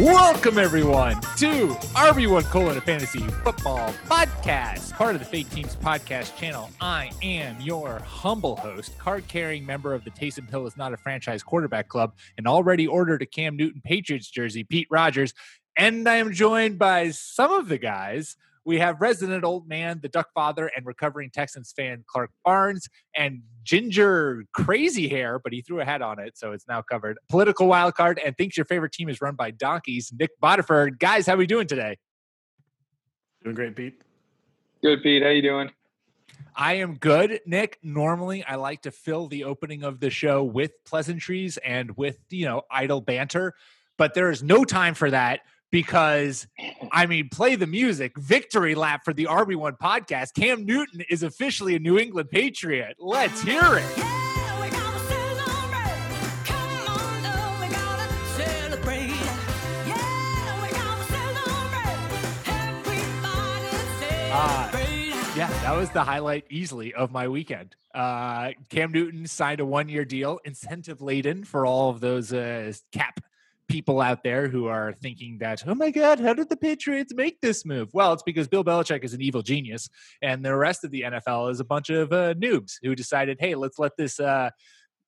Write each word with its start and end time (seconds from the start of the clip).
Welcome 0.00 0.56
everyone 0.56 1.20
to 1.36 1.68
RB1 1.92 2.44
Colon 2.44 2.78
a 2.78 2.80
Fantasy 2.80 3.18
Football 3.44 3.92
Podcast, 4.06 4.92
part 4.92 5.14
of 5.14 5.18
the 5.20 5.26
Fake 5.26 5.50
Teams 5.50 5.76
Podcast 5.76 6.38
channel. 6.38 6.70
I 6.80 7.10
am 7.22 7.60
your 7.60 7.98
humble 7.98 8.56
host, 8.56 8.96
card-carrying 8.96 9.66
member 9.66 9.92
of 9.92 10.02
the 10.04 10.10
Taysom 10.10 10.48
Hill 10.48 10.66
is 10.66 10.78
not 10.78 10.94
a 10.94 10.96
franchise 10.96 11.42
quarterback 11.42 11.88
club, 11.88 12.14
and 12.38 12.46
already 12.46 12.86
ordered 12.86 13.20
a 13.20 13.26
Cam 13.26 13.58
Newton 13.58 13.82
Patriots 13.84 14.30
jersey, 14.30 14.64
Pete 14.64 14.88
Rogers, 14.90 15.34
and 15.76 16.08
I 16.08 16.14
am 16.14 16.32
joined 16.32 16.78
by 16.78 17.10
some 17.10 17.52
of 17.52 17.68
the 17.68 17.76
guys 17.76 18.38
we 18.64 18.78
have 18.78 19.00
resident 19.00 19.44
old 19.44 19.68
man, 19.68 20.00
the 20.02 20.08
Duck 20.08 20.28
Father, 20.34 20.70
and 20.76 20.84
recovering 20.84 21.30
Texans 21.30 21.72
fan 21.76 22.04
Clark 22.06 22.30
Barnes, 22.44 22.88
and 23.16 23.42
ginger 23.62 24.44
crazy 24.52 25.08
hair, 25.08 25.38
but 25.38 25.52
he 25.52 25.62
threw 25.62 25.80
a 25.80 25.84
hat 25.84 26.02
on 26.02 26.18
it, 26.18 26.36
so 26.36 26.52
it's 26.52 26.68
now 26.68 26.82
covered. 26.82 27.18
Political 27.28 27.66
wild 27.66 27.94
card, 27.94 28.20
and 28.24 28.36
thinks 28.36 28.56
your 28.56 28.66
favorite 28.66 28.92
team 28.92 29.08
is 29.08 29.20
run 29.20 29.34
by 29.34 29.50
donkeys. 29.50 30.12
Nick 30.18 30.30
Bodiford, 30.40 30.98
guys, 30.98 31.26
how 31.26 31.34
are 31.34 31.38
we 31.38 31.46
doing 31.46 31.66
today? 31.66 31.98
Doing 33.42 33.56
great, 33.56 33.76
Pete. 33.76 34.02
Good, 34.82 35.02
Pete. 35.02 35.22
How 35.22 35.30
you 35.30 35.42
doing? 35.42 35.70
I 36.54 36.74
am 36.74 36.96
good, 36.96 37.40
Nick. 37.46 37.78
Normally, 37.82 38.44
I 38.44 38.56
like 38.56 38.82
to 38.82 38.90
fill 38.90 39.28
the 39.28 39.44
opening 39.44 39.82
of 39.82 40.00
the 40.00 40.10
show 40.10 40.42
with 40.42 40.72
pleasantries 40.84 41.56
and 41.58 41.96
with 41.96 42.18
you 42.28 42.44
know 42.44 42.62
idle 42.70 43.00
banter, 43.00 43.54
but 43.96 44.14
there 44.14 44.30
is 44.30 44.42
no 44.42 44.64
time 44.64 44.94
for 44.94 45.10
that 45.10 45.40
because 45.70 46.46
I 46.92 47.06
mean, 47.06 47.28
play 47.28 47.56
the 47.56 47.66
music. 47.66 48.18
Victory 48.18 48.74
lap 48.74 49.04
for 49.04 49.12
the 49.12 49.24
RB1 49.26 49.78
podcast. 49.78 50.34
Cam 50.34 50.64
Newton 50.64 51.02
is 51.08 51.22
officially 51.22 51.76
a 51.76 51.78
New 51.78 51.98
England 51.98 52.30
Patriot. 52.30 52.96
Let's 52.98 53.42
hear 53.42 53.60
it. 53.62 53.84
Yeah, 53.96 54.04
on, 56.88 57.22
though, 57.22 57.60
we 57.60 57.72
gotta 57.72 58.12
celebrate. 58.36 59.10
yeah, 59.86 59.96
uh, 64.32 64.70
yeah, 65.36 65.48
that 65.62 65.76
was 65.76 65.90
the 65.90 66.02
highlight 66.02 66.44
easily 66.50 66.92
of 66.94 67.12
my 67.12 67.28
weekend. 67.28 67.76
Uh, 67.94 68.50
Cam 68.68 68.92
Newton 68.92 69.26
signed 69.26 69.60
a 69.60 69.66
one 69.66 69.88
year 69.88 70.04
deal, 70.04 70.40
incentive 70.44 71.00
laden 71.00 71.44
for 71.44 71.66
all 71.66 71.90
of 71.90 72.00
those 72.00 72.32
uh, 72.32 72.72
cap 72.92 73.20
people 73.70 74.00
out 74.00 74.24
there 74.24 74.48
who 74.48 74.66
are 74.66 74.92
thinking 74.92 75.38
that, 75.38 75.62
oh 75.66 75.74
my 75.74 75.90
God, 75.90 76.18
how 76.18 76.34
did 76.34 76.48
the 76.48 76.56
Patriots 76.56 77.14
make 77.14 77.40
this 77.40 77.64
move? 77.64 77.88
Well, 77.94 78.12
it's 78.12 78.22
because 78.22 78.48
Bill 78.48 78.64
Belichick 78.64 79.04
is 79.04 79.14
an 79.14 79.22
evil 79.22 79.42
genius, 79.42 79.88
and 80.20 80.44
the 80.44 80.54
rest 80.54 80.84
of 80.84 80.90
the 80.90 81.02
NFL 81.02 81.50
is 81.52 81.60
a 81.60 81.64
bunch 81.64 81.88
of 81.88 82.12
uh, 82.12 82.34
noobs 82.34 82.74
who 82.82 82.94
decided, 82.94 83.38
hey, 83.40 83.54
let's 83.54 83.78
let 83.78 83.96
this, 83.96 84.18
uh, 84.18 84.50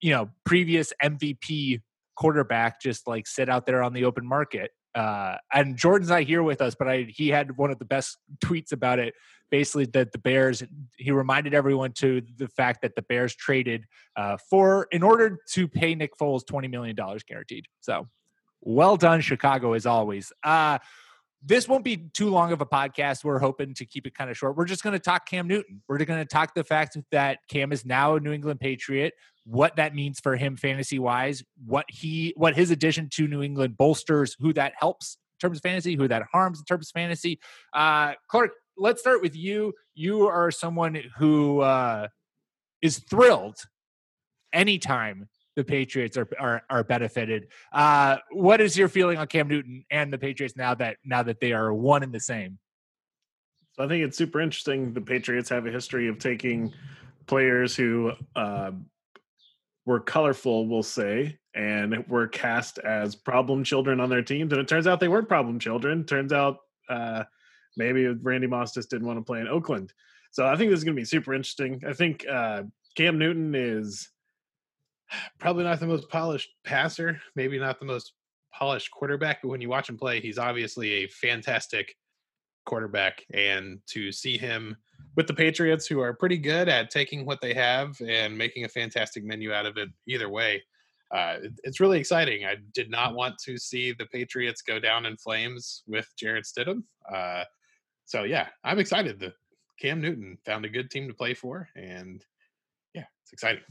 you 0.00 0.10
know, 0.10 0.30
previous 0.46 0.92
MVP 1.02 1.82
quarterback 2.14 2.80
just 2.80 3.06
like 3.06 3.26
sit 3.26 3.48
out 3.48 3.66
there 3.66 3.82
on 3.82 3.92
the 3.92 4.04
open 4.04 4.26
market. 4.26 4.70
Uh, 4.94 5.36
and 5.52 5.76
Jordan's 5.76 6.10
not 6.10 6.22
here 6.22 6.42
with 6.42 6.60
us, 6.60 6.76
but 6.78 6.86
I, 6.86 7.06
he 7.08 7.28
had 7.28 7.56
one 7.56 7.70
of 7.70 7.78
the 7.78 7.84
best 7.84 8.18
tweets 8.44 8.72
about 8.72 8.98
it. 8.98 9.14
Basically, 9.50 9.84
that 9.86 10.12
the 10.12 10.18
Bears, 10.18 10.62
he 10.96 11.10
reminded 11.10 11.52
everyone 11.52 11.92
to 11.94 12.22
the 12.38 12.48
fact 12.48 12.80
that 12.82 12.94
the 12.94 13.02
Bears 13.02 13.34
traded 13.34 13.84
uh, 14.16 14.38
for 14.48 14.86
in 14.92 15.02
order 15.02 15.40
to 15.50 15.68
pay 15.68 15.94
Nick 15.94 16.12
Foles 16.18 16.46
twenty 16.46 16.68
million 16.68 16.96
dollars 16.96 17.22
guaranteed. 17.22 17.66
So 17.80 18.08
well 18.62 18.96
done, 18.96 19.20
Chicago, 19.20 19.74
as 19.74 19.86
always. 19.86 20.32
Uh, 20.42 20.78
this 21.44 21.66
won't 21.66 21.84
be 21.84 21.96
too 22.14 22.30
long 22.30 22.52
of 22.52 22.60
a 22.60 22.66
podcast. 22.66 23.24
We're 23.24 23.40
hoping 23.40 23.74
to 23.74 23.84
keep 23.84 24.06
it 24.06 24.14
kind 24.14 24.30
of 24.30 24.36
short. 24.36 24.56
We're 24.56 24.64
just 24.64 24.84
going 24.84 24.92
to 24.92 25.00
talk 25.00 25.26
Cam 25.28 25.48
Newton. 25.48 25.82
We're 25.88 25.98
going 25.98 26.20
to 26.20 26.24
talk 26.24 26.54
the 26.54 26.64
fact 26.64 26.96
that 27.10 27.38
Cam 27.48 27.72
is 27.72 27.84
now 27.84 28.14
a 28.14 28.20
New 28.20 28.32
England 28.32 28.60
Patriot, 28.60 29.14
what 29.44 29.76
that 29.76 29.94
means 29.94 30.20
for 30.20 30.36
him 30.36 30.56
fantasy 30.56 31.00
wise, 31.00 31.42
what 31.66 31.86
he 31.88 32.32
what 32.36 32.54
his 32.54 32.70
addition 32.70 33.08
to 33.14 33.26
New 33.26 33.42
England 33.42 33.76
bolsters, 33.76 34.36
who 34.38 34.52
that 34.52 34.74
helps 34.78 35.16
in 35.40 35.48
terms 35.48 35.58
of 35.58 35.62
fantasy, 35.62 35.96
who 35.96 36.06
that 36.06 36.22
harms 36.32 36.60
in 36.60 36.64
terms 36.64 36.88
of 36.88 36.92
fantasy. 36.92 37.40
Uh, 37.72 38.12
Clark, 38.28 38.52
let's 38.76 39.00
start 39.00 39.20
with 39.20 39.34
you. 39.34 39.72
You 39.94 40.28
are 40.28 40.52
someone 40.52 41.02
who 41.18 41.60
uh, 41.60 42.06
is 42.80 42.98
thrilled 42.98 43.58
anytime 44.52 45.28
the 45.56 45.64
Patriots 45.64 46.16
are 46.16 46.28
are, 46.38 46.62
are 46.70 46.84
benefited. 46.84 47.48
Uh, 47.72 48.16
what 48.30 48.60
is 48.60 48.76
your 48.76 48.88
feeling 48.88 49.18
on 49.18 49.26
Cam 49.26 49.48
Newton 49.48 49.84
and 49.90 50.12
the 50.12 50.18
Patriots 50.18 50.56
now 50.56 50.74
that 50.74 50.96
now 51.04 51.22
that 51.22 51.40
they 51.40 51.52
are 51.52 51.72
one 51.72 52.02
and 52.02 52.12
the 52.12 52.20
same? 52.20 52.58
So 53.74 53.84
I 53.84 53.88
think 53.88 54.04
it's 54.04 54.18
super 54.18 54.40
interesting. 54.40 54.92
The 54.92 55.00
Patriots 55.00 55.48
have 55.48 55.66
a 55.66 55.70
history 55.70 56.08
of 56.08 56.18
taking 56.18 56.72
players 57.26 57.74
who 57.74 58.12
uh, 58.36 58.72
were 59.86 60.00
colorful, 60.00 60.66
we'll 60.66 60.82
say, 60.82 61.38
and 61.54 62.06
were 62.06 62.28
cast 62.28 62.78
as 62.78 63.16
problem 63.16 63.64
children 63.64 64.00
on 64.00 64.10
their 64.10 64.22
teams. 64.22 64.52
And 64.52 64.60
it 64.60 64.68
turns 64.68 64.86
out 64.86 65.00
they 65.00 65.08
weren't 65.08 65.28
problem 65.28 65.58
children. 65.58 66.04
Turns 66.04 66.32
out 66.32 66.58
uh, 66.88 67.24
maybe 67.76 68.06
Randy 68.06 68.46
Moss 68.46 68.74
just 68.74 68.90
didn't 68.90 69.06
want 69.06 69.18
to 69.18 69.24
play 69.24 69.40
in 69.40 69.48
Oakland. 69.48 69.92
So 70.32 70.46
I 70.46 70.56
think 70.56 70.70
this 70.70 70.78
is 70.78 70.84
going 70.84 70.96
to 70.96 71.00
be 71.00 71.06
super 71.06 71.34
interesting. 71.34 71.82
I 71.86 71.92
think 71.92 72.26
uh, 72.28 72.64
Cam 72.96 73.18
Newton 73.18 73.54
is 73.54 74.08
probably 75.38 75.64
not 75.64 75.80
the 75.80 75.86
most 75.86 76.08
polished 76.08 76.50
passer, 76.64 77.20
maybe 77.34 77.58
not 77.58 77.78
the 77.78 77.86
most 77.86 78.12
polished 78.52 78.90
quarterback, 78.90 79.42
but 79.42 79.48
when 79.48 79.60
you 79.60 79.68
watch 79.68 79.88
him 79.88 79.96
play, 79.96 80.20
he's 80.20 80.38
obviously 80.38 80.90
a 80.90 81.08
fantastic 81.08 81.96
quarterback. 82.66 83.24
And 83.32 83.80
to 83.88 84.12
see 84.12 84.38
him 84.38 84.76
with 85.16 85.26
the 85.26 85.34
Patriots, 85.34 85.86
who 85.86 86.00
are 86.00 86.14
pretty 86.14 86.38
good 86.38 86.68
at 86.68 86.90
taking 86.90 87.26
what 87.26 87.40
they 87.40 87.54
have 87.54 88.00
and 88.06 88.36
making 88.36 88.64
a 88.64 88.68
fantastic 88.68 89.24
menu 89.24 89.52
out 89.52 89.66
of 89.66 89.76
it, 89.76 89.88
either 90.06 90.28
way, 90.28 90.62
uh, 91.10 91.38
it's 91.64 91.80
really 91.80 91.98
exciting. 91.98 92.46
I 92.46 92.56
did 92.72 92.90
not 92.90 93.14
want 93.14 93.38
to 93.44 93.58
see 93.58 93.92
the 93.92 94.06
Patriots 94.06 94.62
go 94.62 94.78
down 94.78 95.04
in 95.06 95.16
flames 95.16 95.82
with 95.86 96.08
Jarrett 96.16 96.44
Stidham. 96.44 96.84
Uh, 97.12 97.44
so 98.06 98.22
yeah, 98.22 98.48
I'm 98.64 98.78
excited. 98.78 99.18
The 99.18 99.34
Cam 99.78 100.00
Newton 100.00 100.38
found 100.46 100.64
a 100.64 100.70
good 100.70 100.90
team 100.90 101.08
to 101.08 101.14
play 101.14 101.34
for, 101.34 101.68
and 101.76 102.24
yeah, 102.94 103.04
it's 103.22 103.32
exciting 103.32 103.62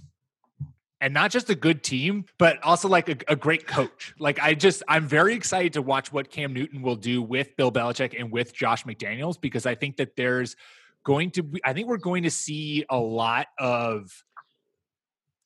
and 1.01 1.15
not 1.15 1.31
just 1.31 1.49
a 1.49 1.55
good 1.55 1.83
team, 1.83 2.25
but 2.37 2.63
also 2.63 2.87
like 2.87 3.09
a, 3.09 3.17
a, 3.27 3.35
great 3.35 3.65
coach. 3.65 4.13
Like 4.19 4.39
I 4.39 4.53
just, 4.53 4.83
I'm 4.87 5.07
very 5.07 5.33
excited 5.33 5.73
to 5.73 5.81
watch 5.81 6.13
what 6.13 6.29
Cam 6.29 6.53
Newton 6.53 6.83
will 6.83 6.95
do 6.95 7.23
with 7.23 7.57
Bill 7.57 7.71
Belichick 7.71 8.17
and 8.17 8.31
with 8.31 8.53
Josh 8.53 8.85
McDaniels 8.85 9.41
because 9.41 9.65
I 9.65 9.73
think 9.73 9.97
that 9.97 10.15
there's 10.15 10.55
going 11.03 11.31
to 11.31 11.43
be, 11.43 11.59
I 11.65 11.73
think 11.73 11.87
we're 11.87 11.97
going 11.97 12.23
to 12.23 12.31
see 12.31 12.85
a 12.87 12.97
lot 12.97 13.47
of, 13.57 14.11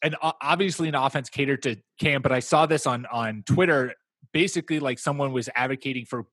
and 0.03 0.17
obviously 0.21 0.89
an 0.89 0.95
offense 0.95 1.29
catered 1.29 1.63
to 1.63 1.77
Cam, 1.99 2.21
but 2.21 2.33
I 2.33 2.41
saw 2.41 2.65
this 2.65 2.85
on 2.85 3.07
on 3.07 3.43
Twitter. 3.47 3.95
Basically, 4.33 4.79
like 4.79 4.99
someone 4.99 5.31
was 5.31 5.49
advocating 5.55 6.05
for 6.05 6.27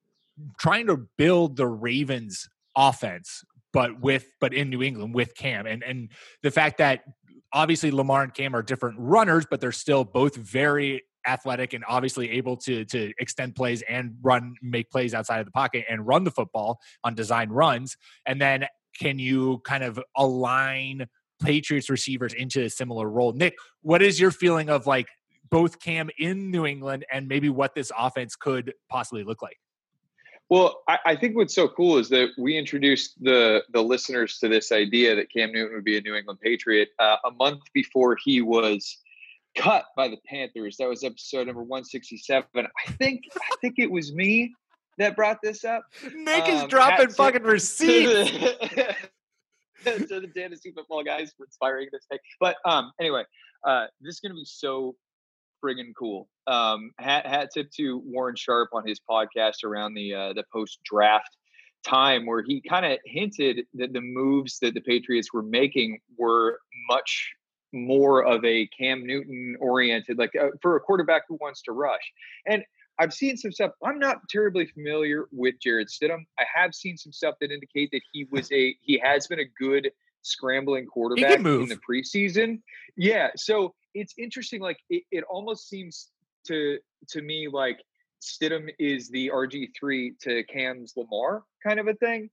trying 0.58 0.88
to 0.88 1.06
build 1.16 1.56
the 1.56 1.66
Ravens 1.66 2.48
offense 2.76 3.44
but 3.72 4.00
with 4.00 4.26
but 4.40 4.52
in 4.52 4.70
New 4.70 4.82
England 4.82 5.14
with 5.14 5.34
Cam 5.34 5.66
and 5.66 5.82
and 5.82 6.10
the 6.42 6.50
fact 6.50 6.78
that 6.78 7.04
obviously 7.52 7.90
Lamar 7.90 8.22
and 8.22 8.34
Cam 8.34 8.54
are 8.54 8.62
different 8.62 8.96
runners, 8.98 9.46
but 9.48 9.60
they're 9.60 9.72
still 9.72 10.04
both 10.04 10.36
very 10.36 11.02
athletic 11.26 11.72
and 11.72 11.84
obviously 11.88 12.30
able 12.30 12.56
to 12.56 12.84
to 12.84 13.12
extend 13.18 13.54
plays 13.54 13.82
and 13.88 14.16
run 14.22 14.54
make 14.60 14.90
plays 14.90 15.14
outside 15.14 15.38
of 15.38 15.46
the 15.46 15.52
pocket 15.52 15.84
and 15.88 16.06
run 16.06 16.24
the 16.24 16.30
football 16.30 16.80
on 17.04 17.14
design 17.14 17.48
runs. 17.50 17.96
And 18.26 18.40
then 18.40 18.66
can 18.98 19.18
you 19.18 19.60
kind 19.64 19.84
of 19.84 20.00
align 20.16 21.06
Patriots 21.42 21.88
receivers 21.88 22.34
into 22.34 22.64
a 22.64 22.70
similar 22.70 23.08
role? 23.08 23.32
Nick 23.32 23.54
what 23.82 24.02
is 24.02 24.18
your 24.18 24.30
feeling 24.30 24.68
of 24.68 24.86
like 24.86 25.06
both 25.50 25.78
Cam 25.80 26.10
in 26.18 26.50
New 26.50 26.66
England 26.66 27.04
and 27.12 27.28
maybe 27.28 27.48
what 27.48 27.74
this 27.74 27.92
offense 27.96 28.34
could 28.36 28.72
possibly 28.88 29.22
look 29.22 29.42
like 29.42 29.58
well, 30.52 30.82
I, 30.86 30.98
I, 31.06 31.16
think 31.16 31.34
what's 31.34 31.54
so 31.54 31.66
cool 31.66 31.96
is 31.96 32.10
that 32.10 32.28
we 32.36 32.58
introduced 32.58 33.14
the 33.24 33.64
the 33.72 33.82
listeners 33.82 34.36
to 34.40 34.48
this 34.48 34.70
idea 34.70 35.16
that 35.16 35.32
Cam 35.32 35.50
Newton 35.50 35.74
would 35.74 35.84
be 35.84 35.96
a 35.96 36.02
New 36.02 36.14
England 36.14 36.40
Patriot 36.42 36.90
uh, 36.98 37.16
a 37.24 37.30
month 37.30 37.62
before 37.72 38.18
he 38.22 38.42
was 38.42 38.98
cut 39.56 39.86
by 39.96 40.08
the 40.08 40.18
Panthers. 40.26 40.76
That 40.76 40.90
was 40.90 41.04
episode 41.04 41.46
number 41.46 41.62
167. 41.62 42.44
I 42.54 42.92
think 42.98 43.22
I 43.34 43.56
think 43.62 43.76
it 43.78 43.90
was 43.90 44.12
me 44.12 44.52
that 44.98 45.16
brought 45.16 45.38
this 45.42 45.64
up. 45.64 45.84
Nick 46.14 46.46
is 46.46 46.64
dropping 46.64 47.08
fucking 47.08 47.42
receipts. 47.44 48.30
to 49.84 50.20
the 50.20 50.30
fantasy 50.36 50.70
football 50.70 51.02
guys 51.02 51.32
for 51.34 51.46
inspiring 51.46 51.88
this 51.92 52.04
thing. 52.10 52.18
But 52.38 52.56
um, 52.66 52.92
anyway, 53.00 53.24
uh, 53.66 53.86
this 54.02 54.16
is 54.16 54.20
going 54.20 54.32
to 54.32 54.36
be 54.36 54.44
so 54.44 54.96
friggin' 55.62 55.92
cool. 55.96 56.28
Um, 56.46 56.90
hat, 56.98 57.26
hat 57.26 57.50
tip 57.54 57.70
to 57.72 58.02
Warren 58.04 58.36
Sharp 58.36 58.70
on 58.72 58.86
his 58.86 59.00
podcast 59.08 59.64
around 59.64 59.94
the 59.94 60.14
uh, 60.14 60.32
the 60.32 60.44
post 60.52 60.78
draft 60.84 61.36
time, 61.84 62.26
where 62.26 62.42
he 62.42 62.60
kind 62.60 62.86
of 62.86 62.98
hinted 63.04 63.66
that 63.74 63.92
the 63.92 64.00
moves 64.00 64.58
that 64.60 64.74
the 64.74 64.80
Patriots 64.80 65.32
were 65.32 65.42
making 65.42 65.98
were 66.18 66.58
much 66.88 67.32
more 67.72 68.24
of 68.24 68.44
a 68.44 68.68
Cam 68.78 69.06
Newton 69.06 69.56
oriented, 69.60 70.18
like 70.18 70.32
uh, 70.40 70.48
for 70.60 70.76
a 70.76 70.80
quarterback 70.80 71.22
who 71.28 71.38
wants 71.40 71.62
to 71.62 71.72
rush. 71.72 72.12
And 72.46 72.64
I've 72.98 73.12
seen 73.12 73.36
some 73.36 73.52
stuff. 73.52 73.72
I'm 73.84 73.98
not 73.98 74.28
terribly 74.28 74.66
familiar 74.66 75.26
with 75.32 75.54
Jarrett 75.60 75.88
Stidham. 75.88 76.24
I 76.38 76.44
have 76.54 76.74
seen 76.74 76.96
some 76.96 77.12
stuff 77.12 77.36
that 77.40 77.50
indicate 77.50 77.90
that 77.92 78.02
he 78.12 78.26
was 78.30 78.50
a 78.52 78.76
he 78.80 79.00
has 79.02 79.26
been 79.26 79.40
a 79.40 79.48
good 79.58 79.90
scrambling 80.22 80.86
quarterback 80.86 81.38
in 81.38 81.68
the 81.68 81.78
preseason. 81.88 82.60
Yeah, 82.96 83.30
so 83.36 83.74
it's 83.94 84.14
interesting. 84.18 84.60
Like 84.60 84.78
it, 84.90 85.02
it 85.10 85.24
almost 85.24 85.68
seems 85.68 86.08
to 86.46 86.78
to 87.10 87.22
me 87.22 87.48
like 87.48 87.80
Stidham 88.22 88.68
is 88.78 89.08
the 89.10 89.30
RG 89.34 89.70
three 89.78 90.14
to 90.22 90.44
Cam's 90.44 90.94
Lamar 90.96 91.42
kind 91.64 91.80
of 91.80 91.88
a 91.88 91.94
thing. 91.94 92.30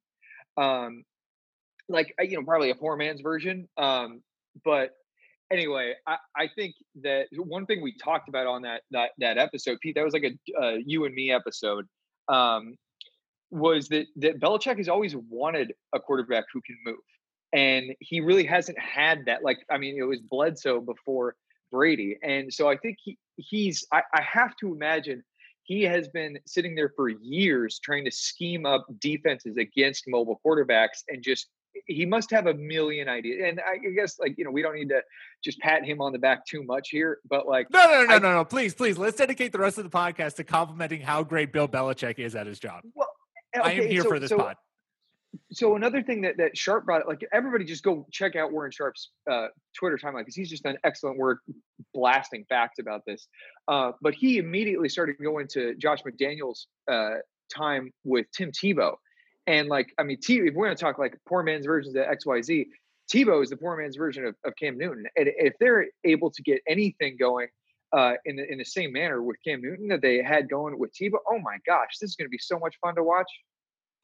Um, 0.58 1.04
like 1.88 2.14
you 2.20 2.38
know, 2.38 2.44
probably 2.44 2.70
a 2.70 2.76
poor 2.76 2.96
man's 2.96 3.22
version. 3.22 3.68
Um, 3.78 4.22
but 4.64 4.92
anyway, 5.52 5.96
I, 6.08 6.18
I 6.36 6.50
think 6.56 6.76
that 7.02 7.28
one 7.36 7.66
thing 7.66 7.82
we 7.82 7.96
talked 7.98 8.30
about 8.30 8.48
on 8.48 8.62
that 8.64 8.84
that 8.92 9.12
that 9.20 9.38
episode, 9.38 9.80
Pete, 9.82 9.96
that 9.96 10.04
was 10.04 10.14
like 10.14 10.24
a 10.24 10.62
uh, 10.62 10.78
you 10.86 11.06
and 11.06 11.16
me 11.16 11.32
episode, 11.32 11.86
um, 12.28 12.78
was 13.52 13.88
that 13.90 14.08
that 14.18 14.40
Belichick 14.40 14.78
has 14.78 14.90
always 14.90 15.16
wanted 15.16 15.74
a 15.94 16.00
quarterback 16.00 16.46
who 16.54 16.62
can 16.62 16.78
move, 16.86 16.98
and 17.54 17.96
he 18.00 18.22
really 18.22 18.46
hasn't 18.46 18.78
had 18.80 19.26
that. 19.26 19.44
Like, 19.44 19.60
I 19.70 19.78
mean, 19.78 19.98
it 19.98 20.04
was 20.04 20.20
Bledsoe 20.20 20.82
before 20.82 21.36
Brady, 21.72 22.18
and 22.24 22.54
so 22.54 22.70
I 22.70 22.78
think 22.78 22.98
he 23.04 23.18
he's. 23.38 23.86
I, 23.92 24.02
I 24.14 24.22
have 24.22 24.56
to 24.58 24.74
imagine 24.74 25.24
he 25.64 25.84
has 25.84 26.08
been 26.08 26.40
sitting 26.48 26.74
there 26.74 26.92
for 26.96 27.10
years 27.10 27.80
trying 27.80 28.04
to 28.06 28.12
scheme 28.12 28.66
up 28.66 28.88
defenses 29.00 29.56
against 29.58 30.06
mobile 30.08 30.42
quarterbacks 30.44 31.04
and 31.10 31.22
just 31.22 31.48
he 31.86 32.06
must 32.06 32.32
have 32.32 32.48
a 32.48 32.54
million 32.56 33.08
ideas. 33.08 33.42
And 33.46 33.62
I 33.62 33.78
guess 33.96 34.20
like, 34.20 34.36
you 34.38 34.44
know, 34.44 34.52
we 34.52 34.62
don't 34.62 34.76
need 34.76 34.90
to 34.90 35.02
just 35.44 35.60
pat 35.60 35.86
him 35.86 36.02
on 36.02 36.12
the 36.12 36.20
back 36.20 36.46
too 36.46 36.64
much 36.64 36.90
here, 36.90 37.20
but 37.30 37.48
like 37.48 37.70
No, 37.72 37.86
no, 37.86 38.06
no, 38.06 38.16
I, 38.16 38.20
no, 38.20 38.34
no, 38.34 38.46
please, 38.46 38.74
please. 38.74 38.98
Let's 38.98 39.18
dedicate 39.18 39.52
the 39.52 39.60
rest 39.60 39.78
of 39.78 39.84
the 39.84 39.90
podcast 39.90 40.36
to 40.36 40.44
complimenting 40.44 41.02
how 41.02 41.24
great 41.24 41.54
Bill 41.54 41.68
Belichick 41.68 42.18
is 42.20 42.36
at 42.36 42.48
his 42.48 42.60
job. 42.60 42.82
Well, 42.96 43.08
okay, 43.56 43.70
I 43.70 43.84
am 43.84 43.88
here 43.88 44.02
so, 44.02 44.10
for 44.10 44.20
this 44.20 44.30
so, 44.30 44.38
pod. 44.38 44.56
So 45.52 45.76
another 45.76 46.02
thing 46.02 46.22
that 46.22 46.38
that 46.38 46.58
Sharp 46.58 46.86
brought, 46.86 47.08
like 47.08 47.26
everybody, 47.32 47.66
just 47.66 47.84
go 47.84 48.06
check 48.12 48.36
out 48.36 48.52
Warren 48.52 48.72
Sharp's 48.72 49.12
uh, 49.30 49.48
Twitter 49.78 49.98
timeline 49.98 50.20
because 50.20 50.36
he's 50.36 50.50
just 50.50 50.64
done 50.64 50.78
excellent 50.84 51.18
work 51.18 51.40
blasting 51.94 52.46
facts 52.50 52.80
about 52.80 53.02
this. 53.06 53.28
Uh, 53.68 53.92
but 54.02 54.14
he 54.14 54.38
immediately 54.38 54.90
started 54.90 55.18
going 55.22 55.48
to 55.50 55.76
Josh 55.76 56.00
McDaniels' 56.04 56.66
uh, 56.92 57.20
time 57.54 57.92
with 58.04 58.26
Tim 58.36 58.52
Tebow, 58.52 58.96
and 59.50 59.68
like, 59.68 59.94
I 59.98 60.04
mean, 60.04 60.20
T, 60.22 60.38
if 60.38 60.54
we're 60.54 60.68
going 60.68 60.78
to 60.78 60.82
talk 60.82 61.00
like 61.00 61.18
poor 61.28 61.42
man's 61.42 61.66
versions 61.66 61.96
of 61.96 62.06
XYZ, 62.06 62.68
Tebow 63.12 63.42
is 63.44 63.50
the 63.50 63.58
poor 63.58 63.76
man's 63.76 63.96
version 63.96 64.26
of, 64.26 64.36
of 64.46 64.54
Cam 64.56 64.78
Newton. 64.78 65.06
And 65.16 65.30
if 65.38 65.54
they're 65.60 65.88
able 66.04 66.30
to 66.30 66.44
get 66.44 66.62
anything 66.68 67.18
going 67.20 67.48
uh, 67.92 68.14
in, 68.26 68.36
the, 68.36 68.52
in 68.52 68.60
the 68.60 68.64
same 68.64 68.94
manner 68.94 69.24
with 69.24 69.38
Cam 69.44 69.62
Newton 69.62 69.88
that 69.88 70.02
they 70.02 70.22
had 70.22 70.50
going 70.50 70.78
with 70.78 70.92
Tebow, 70.94 71.18
oh 71.28 71.40
my 71.40 71.58
gosh, 71.66 71.98
this 72.00 72.12
is 72.12 72.16
going 72.16 72.28
to 72.28 72.30
be 72.30 72.38
so 72.38 72.60
much 72.60 72.76
fun 72.80 72.96
to 72.96 73.04
watch. 73.04 73.30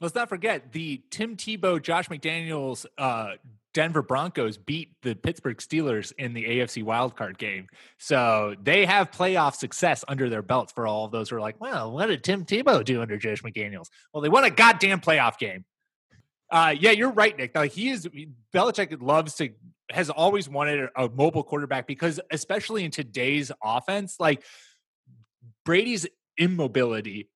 Let's 0.02 0.16
not 0.16 0.30
forget 0.30 0.72
the 0.72 1.02
Tim 1.10 1.38
Tebow, 1.38 1.82
Josh 1.82 2.10
McDaniels 2.10 2.86
uh, 2.98 3.32
Denver 3.76 4.02
Broncos 4.02 4.58
beat 4.58 4.94
the 5.02 5.16
Pittsburgh 5.16 5.58
Steelers 5.58 6.14
in 6.18 6.34
the 6.34 6.46
AFC 6.46 6.82
wildcard 6.82 7.38
game. 7.38 7.68
So 8.00 8.56
they 8.64 8.86
have 8.86 9.12
playoff 9.12 9.56
success 9.56 10.06
under 10.08 10.30
their 10.30 10.42
belts 10.42 10.72
for 10.72 10.88
all 10.88 11.04
of 11.04 11.12
those 11.12 11.30
who 11.30 11.36
are 11.36 11.42
like, 11.42 11.60
well, 11.60 11.92
what 11.92 12.06
did 12.06 12.24
Tim 12.24 12.46
Tebow 12.46 12.86
do 12.86 13.02
under 13.02 13.18
Josh 13.18 13.44
McDaniels? 13.44 13.90
Well, 14.14 14.22
they 14.22 14.30
won 14.30 14.46
a 14.46 14.50
goddamn 14.50 15.02
playoff 15.02 15.38
game. 15.38 15.66
Uh, 16.50 16.74
yeah, 16.80 16.92
you're 16.92 17.12
right, 17.12 17.38
Nick. 17.38 17.54
Like 17.54 17.74
he 17.74 17.90
is, 17.90 18.08
Belichick 18.54 19.02
loves 19.02 19.36
to, 19.36 19.50
has 19.92 20.10
always 20.10 20.48
wanted 20.48 20.90
a 20.96 21.10
mobile 21.10 21.44
quarterback 21.44 21.86
because, 21.86 22.22
especially 22.32 22.86
in 22.86 22.92
today's 22.92 23.52
offense, 23.62 24.22
like 24.22 24.42
Brady's 25.66 26.08
immobility 26.38 27.28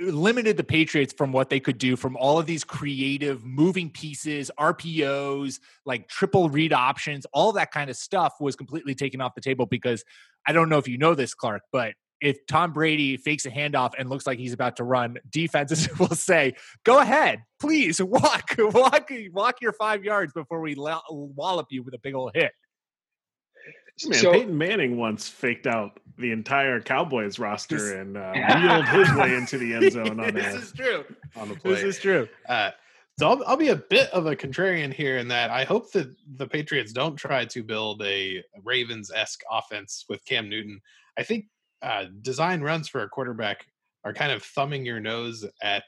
limited 0.00 0.56
the 0.56 0.64
Patriots 0.64 1.12
from 1.12 1.32
what 1.32 1.50
they 1.50 1.60
could 1.60 1.78
do 1.78 1.96
from 1.96 2.16
all 2.16 2.38
of 2.38 2.46
these 2.46 2.64
creative 2.64 3.44
moving 3.44 3.90
pieces, 3.90 4.50
RPOs, 4.58 5.60
like 5.84 6.08
triple 6.08 6.48
read 6.50 6.72
options, 6.72 7.26
all 7.32 7.52
that 7.52 7.70
kind 7.70 7.90
of 7.90 7.96
stuff 7.96 8.34
was 8.40 8.56
completely 8.56 8.94
taken 8.94 9.20
off 9.20 9.34
the 9.34 9.40
table 9.40 9.66
because 9.66 10.04
I 10.46 10.52
don't 10.52 10.68
know 10.68 10.78
if 10.78 10.88
you 10.88 10.98
know 10.98 11.14
this, 11.14 11.34
Clark, 11.34 11.62
but 11.72 11.94
if 12.20 12.46
Tom 12.46 12.72
Brady 12.72 13.16
fakes 13.16 13.44
a 13.46 13.50
handoff 13.50 13.92
and 13.98 14.08
looks 14.08 14.26
like 14.26 14.38
he's 14.38 14.52
about 14.52 14.76
to 14.76 14.84
run, 14.84 15.18
defenses 15.30 15.88
will 15.98 16.08
say, 16.08 16.54
"Go 16.84 16.98
ahead, 16.98 17.42
please 17.60 18.00
walk, 18.00 18.54
walk, 18.58 19.10
walk 19.32 19.60
your 19.60 19.72
five 19.72 20.04
yards 20.04 20.32
before 20.32 20.60
we 20.60 20.74
wallop 20.76 21.66
you 21.70 21.82
with 21.82 21.94
a 21.94 21.98
big 21.98 22.14
old 22.14 22.32
hit." 22.34 22.52
Man, 24.04 24.18
so, 24.18 24.32
Peyton 24.32 24.56
Manning 24.56 24.96
once 24.96 25.28
faked 25.28 25.66
out 25.66 26.00
the 26.18 26.30
entire 26.30 26.80
Cowboys 26.80 27.38
roster 27.38 27.78
this, 27.78 27.92
and 27.92 28.16
uh, 28.16 28.32
wheeled 28.60 28.88
his 28.88 29.12
way 29.14 29.34
into 29.34 29.58
the 29.58 29.74
end 29.74 29.92
zone 29.92 30.20
on 30.20 30.34
that. 30.34 30.34
this 30.52 30.54
is 30.54 30.72
true. 30.72 31.04
On 31.36 31.48
the 31.48 31.54
play. 31.54 31.74
This 31.74 31.82
is 31.82 31.98
true. 31.98 32.28
Uh, 32.48 32.70
so 33.18 33.30
I'll, 33.30 33.44
I'll, 33.46 33.56
be 33.56 33.68
a 33.68 33.76
bit 33.76 34.10
of 34.10 34.26
a 34.26 34.36
contrarian 34.36 34.92
here 34.92 35.16
in 35.16 35.28
that 35.28 35.50
I 35.50 35.64
hope 35.64 35.90
that 35.92 36.14
the 36.36 36.46
Patriots 36.46 36.92
don't 36.92 37.16
try 37.16 37.46
to 37.46 37.62
build 37.62 38.02
a 38.02 38.42
Ravens 38.62 39.10
esque 39.14 39.40
offense 39.50 40.04
with 40.08 40.22
Cam 40.26 40.50
Newton. 40.50 40.80
I 41.18 41.22
think 41.22 41.46
uh, 41.80 42.04
design 42.20 42.60
runs 42.60 42.88
for 42.88 43.02
a 43.02 43.08
quarterback 43.08 43.66
are 44.04 44.12
kind 44.12 44.32
of 44.32 44.42
thumbing 44.42 44.84
your 44.84 45.00
nose 45.00 45.46
at 45.62 45.84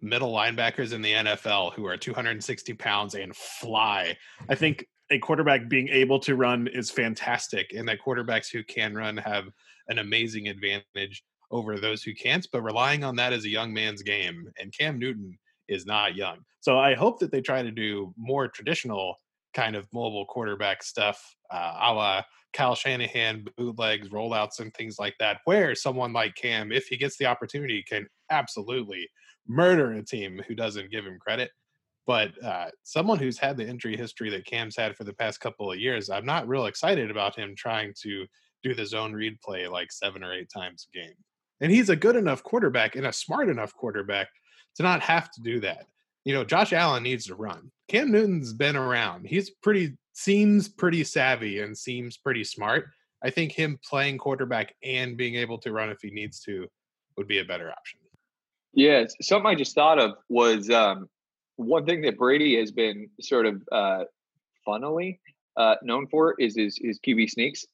middle 0.00 0.32
linebackers 0.32 0.92
in 0.92 1.02
the 1.02 1.12
NFL 1.12 1.72
who 1.74 1.86
are 1.86 1.96
260 1.96 2.74
pounds 2.74 3.14
and 3.14 3.34
fly. 3.34 4.16
I 4.48 4.54
think 4.54 4.86
a 5.10 5.18
quarterback 5.18 5.68
being 5.68 5.88
able 5.88 6.18
to 6.20 6.36
run 6.36 6.68
is 6.68 6.90
fantastic, 6.90 7.72
and 7.74 7.88
that 7.88 7.98
quarterbacks 8.04 8.50
who 8.50 8.62
can 8.62 8.94
run 8.94 9.16
have 9.16 9.44
an 9.88 9.98
amazing 9.98 10.48
advantage 10.48 11.24
over 11.50 11.78
those 11.78 12.02
who 12.02 12.14
can't. 12.14 12.46
But 12.52 12.62
relying 12.62 13.04
on 13.04 13.16
that 13.16 13.32
is 13.32 13.44
a 13.44 13.48
young 13.48 13.72
man's 13.72 14.02
game, 14.02 14.50
and 14.60 14.72
Cam 14.76 14.98
Newton 14.98 15.38
is 15.68 15.86
not 15.86 16.14
young. 16.14 16.38
So 16.60 16.78
I 16.78 16.94
hope 16.94 17.20
that 17.20 17.30
they 17.30 17.40
try 17.40 17.62
to 17.62 17.70
do 17.70 18.12
more 18.16 18.48
traditional 18.48 19.16
kind 19.54 19.76
of 19.76 19.86
mobile 19.92 20.26
quarterback 20.26 20.82
stuff, 20.82 21.34
uh, 21.50 21.78
a 21.80 21.92
la 21.92 22.22
Kyle 22.52 22.74
Shanahan, 22.74 23.44
bootlegs, 23.56 24.08
rollouts, 24.08 24.60
and 24.60 24.72
things 24.74 24.98
like 24.98 25.14
that, 25.20 25.40
where 25.44 25.74
someone 25.74 26.12
like 26.12 26.34
Cam, 26.34 26.72
if 26.72 26.86
he 26.86 26.96
gets 26.96 27.16
the 27.18 27.26
opportunity, 27.26 27.84
can 27.86 28.06
absolutely 28.30 29.08
murder 29.46 29.92
a 29.92 30.02
team 30.02 30.42
who 30.46 30.54
doesn't 30.54 30.90
give 30.90 31.04
him 31.04 31.18
credit. 31.18 31.50
But 32.08 32.42
uh, 32.42 32.70
someone 32.84 33.18
who's 33.18 33.36
had 33.36 33.58
the 33.58 33.68
injury 33.68 33.94
history 33.94 34.30
that 34.30 34.46
Cam's 34.46 34.74
had 34.74 34.96
for 34.96 35.04
the 35.04 35.12
past 35.12 35.40
couple 35.40 35.70
of 35.70 35.78
years, 35.78 36.08
I'm 36.08 36.24
not 36.24 36.48
real 36.48 36.64
excited 36.64 37.10
about 37.10 37.36
him 37.36 37.54
trying 37.54 37.92
to 38.00 38.24
do 38.62 38.74
the 38.74 38.86
zone 38.86 39.12
read 39.12 39.38
play 39.42 39.68
like 39.68 39.92
seven 39.92 40.24
or 40.24 40.32
eight 40.32 40.48
times 40.48 40.88
a 40.88 40.96
game. 40.96 41.14
And 41.60 41.70
he's 41.70 41.90
a 41.90 41.96
good 41.96 42.16
enough 42.16 42.42
quarterback 42.42 42.96
and 42.96 43.06
a 43.06 43.12
smart 43.12 43.50
enough 43.50 43.74
quarterback 43.74 44.28
to 44.76 44.82
not 44.82 45.02
have 45.02 45.30
to 45.32 45.42
do 45.42 45.60
that. 45.60 45.84
You 46.24 46.32
know, 46.32 46.44
Josh 46.44 46.72
Allen 46.72 47.02
needs 47.02 47.26
to 47.26 47.34
run. 47.34 47.70
Cam 47.88 48.10
Newton's 48.10 48.54
been 48.54 48.76
around. 48.76 49.26
He's 49.26 49.50
pretty 49.50 49.98
seems 50.14 50.66
pretty 50.66 51.04
savvy 51.04 51.60
and 51.60 51.76
seems 51.76 52.16
pretty 52.16 52.42
smart. 52.42 52.86
I 53.22 53.28
think 53.28 53.52
him 53.52 53.78
playing 53.86 54.16
quarterback 54.16 54.74
and 54.82 55.18
being 55.18 55.34
able 55.34 55.58
to 55.58 55.72
run 55.72 55.90
if 55.90 55.98
he 56.00 56.10
needs 56.10 56.40
to 56.44 56.68
would 57.18 57.28
be 57.28 57.40
a 57.40 57.44
better 57.44 57.70
option. 57.70 58.00
Yeah, 58.72 59.04
something 59.20 59.46
I 59.46 59.54
just 59.54 59.74
thought 59.74 59.98
of 59.98 60.12
was 60.30 60.70
um, 60.70 61.08
one 61.58 61.84
thing 61.84 62.02
that 62.02 62.16
Brady 62.16 62.58
has 62.58 62.70
been 62.70 63.10
sort 63.20 63.44
of 63.44 63.62
uh, 63.70 64.04
funnily 64.64 65.20
uh, 65.56 65.74
known 65.82 66.06
for 66.06 66.34
is 66.38 66.56
his, 66.56 66.78
his 66.80 67.00
QB 67.00 67.30
sneaks. 67.30 67.66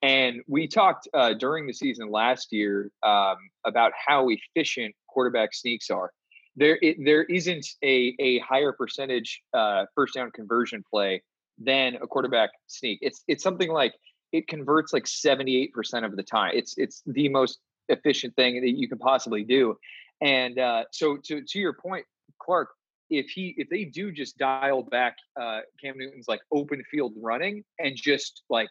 And 0.00 0.42
we 0.48 0.68
talked 0.68 1.08
uh, 1.12 1.34
during 1.34 1.66
the 1.66 1.72
season 1.72 2.10
last 2.10 2.52
year 2.52 2.90
um, 3.02 3.36
about 3.66 3.92
how 3.94 4.28
efficient 4.28 4.94
quarterback 5.08 5.54
sneaks 5.54 5.90
are. 5.90 6.12
There, 6.54 6.78
it, 6.82 6.98
there 7.04 7.24
isn't 7.24 7.66
a, 7.82 8.14
a 8.20 8.38
higher 8.40 8.72
percentage 8.72 9.42
uh, 9.52 9.86
first 9.94 10.14
down 10.14 10.30
conversion 10.30 10.84
play 10.88 11.22
than 11.58 11.96
a 11.96 12.06
quarterback 12.06 12.50
sneak. 12.66 12.98
It's 13.02 13.22
it's 13.28 13.42
something 13.42 13.70
like 13.70 13.94
it 14.32 14.48
converts 14.48 14.92
like 14.92 15.06
seventy 15.06 15.56
eight 15.56 15.72
percent 15.72 16.04
of 16.04 16.16
the 16.16 16.22
time. 16.22 16.52
It's 16.54 16.76
it's 16.76 17.02
the 17.06 17.28
most 17.28 17.58
efficient 17.88 18.34
thing 18.36 18.60
that 18.60 18.70
you 18.70 18.88
can 18.88 18.98
possibly 18.98 19.44
do. 19.44 19.76
And 20.20 20.58
uh, 20.58 20.84
so 20.90 21.16
to 21.24 21.42
to 21.42 21.58
your 21.58 21.72
point, 21.72 22.04
Clark, 22.38 22.70
if 23.18 23.30
he 23.30 23.54
if 23.56 23.68
they 23.68 23.84
do 23.84 24.12
just 24.12 24.38
dial 24.38 24.82
back 24.82 25.16
uh, 25.40 25.60
Cam 25.82 25.96
Newton's 25.96 26.26
like 26.28 26.40
open 26.52 26.82
field 26.90 27.12
running 27.20 27.64
and 27.78 27.96
just 27.96 28.42
like 28.50 28.70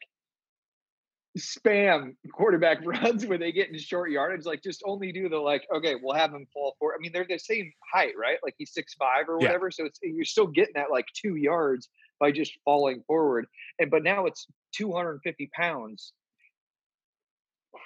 spam 1.38 2.16
quarterback 2.34 2.80
runs 2.86 3.26
where 3.26 3.38
they 3.38 3.52
get 3.52 3.70
in 3.70 3.78
short 3.78 4.12
yardage. 4.12 4.46
Like 4.46 4.62
just 4.64 4.84
only 4.86 5.12
do 5.12 5.30
the 5.30 5.38
like, 5.38 5.66
okay, 5.74 5.96
we'll 6.02 6.16
have 6.16 6.32
him 6.34 6.46
fall 6.54 6.76
forward. 6.80 6.96
I 6.96 7.02
mean, 7.02 7.12
they're 7.14 7.26
the 7.28 7.38
same 7.38 7.72
height, 7.94 8.14
right? 8.20 8.38
Like 8.44 8.56
he's 8.58 8.74
six 8.74 8.94
five 8.96 9.30
or 9.30 9.40
Yeah. 9.40 9.48
whatever. 9.48 9.72
So 9.72 9.86
it's 9.86 10.00
you're 10.02 10.26
still 10.26 10.48
getting 10.48 10.74
that 10.76 10.92
like 10.92 11.06
two 11.16 11.36
yards 11.36 11.90
by 12.20 12.32
just 12.32 12.54
falling 12.66 13.04
forward. 13.08 13.48
And 13.80 13.90
but 13.90 14.04
now 14.04 14.26
it's 14.26 14.48
250 14.76 15.50
pounds. 15.54 16.14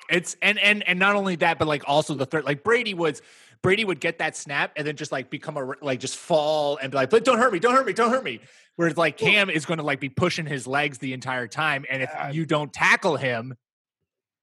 It's 0.10 0.36
and 0.42 0.60
and 0.60 0.88
and 0.88 1.00
not 1.00 1.16
only 1.16 1.36
that, 1.38 1.60
but 1.60 1.68
like 1.68 1.84
also 1.88 2.14
the 2.16 2.26
third, 2.26 2.44
like 2.44 2.64
Brady 2.64 2.94
was 2.94 3.22
Brady 3.62 3.86
would 3.86 4.00
get 4.00 4.20
that 4.20 4.36
snap 4.36 4.74
and 4.76 4.86
then 4.86 4.96
just 4.96 5.12
like 5.12 5.30
become 5.30 5.58
a 5.58 5.74
like 5.82 6.00
just 6.00 6.18
fall 6.18 6.78
and 6.78 6.92
be 6.92 6.96
like, 6.98 7.10
but 7.10 7.24
don't 7.26 7.38
hurt 7.38 7.54
me, 7.54 7.60
don't 7.60 7.74
hurt 7.74 7.86
me, 7.86 7.94
don't 7.94 8.12
hurt 8.12 8.24
me. 8.24 8.40
Whereas 8.76 8.98
like 8.98 9.18
Cam 9.18 9.50
is 9.50 9.66
going 9.66 9.78
to 9.78 9.84
like 9.84 10.00
be 10.00 10.10
pushing 10.10 10.46
his 10.46 10.68
legs 10.68 10.98
the 10.98 11.14
entire 11.14 11.48
time, 11.48 11.86
and 11.90 12.04
if 12.04 12.10
you 12.34 12.46
don't 12.46 12.72
tackle 12.74 13.16
him, 13.16 13.56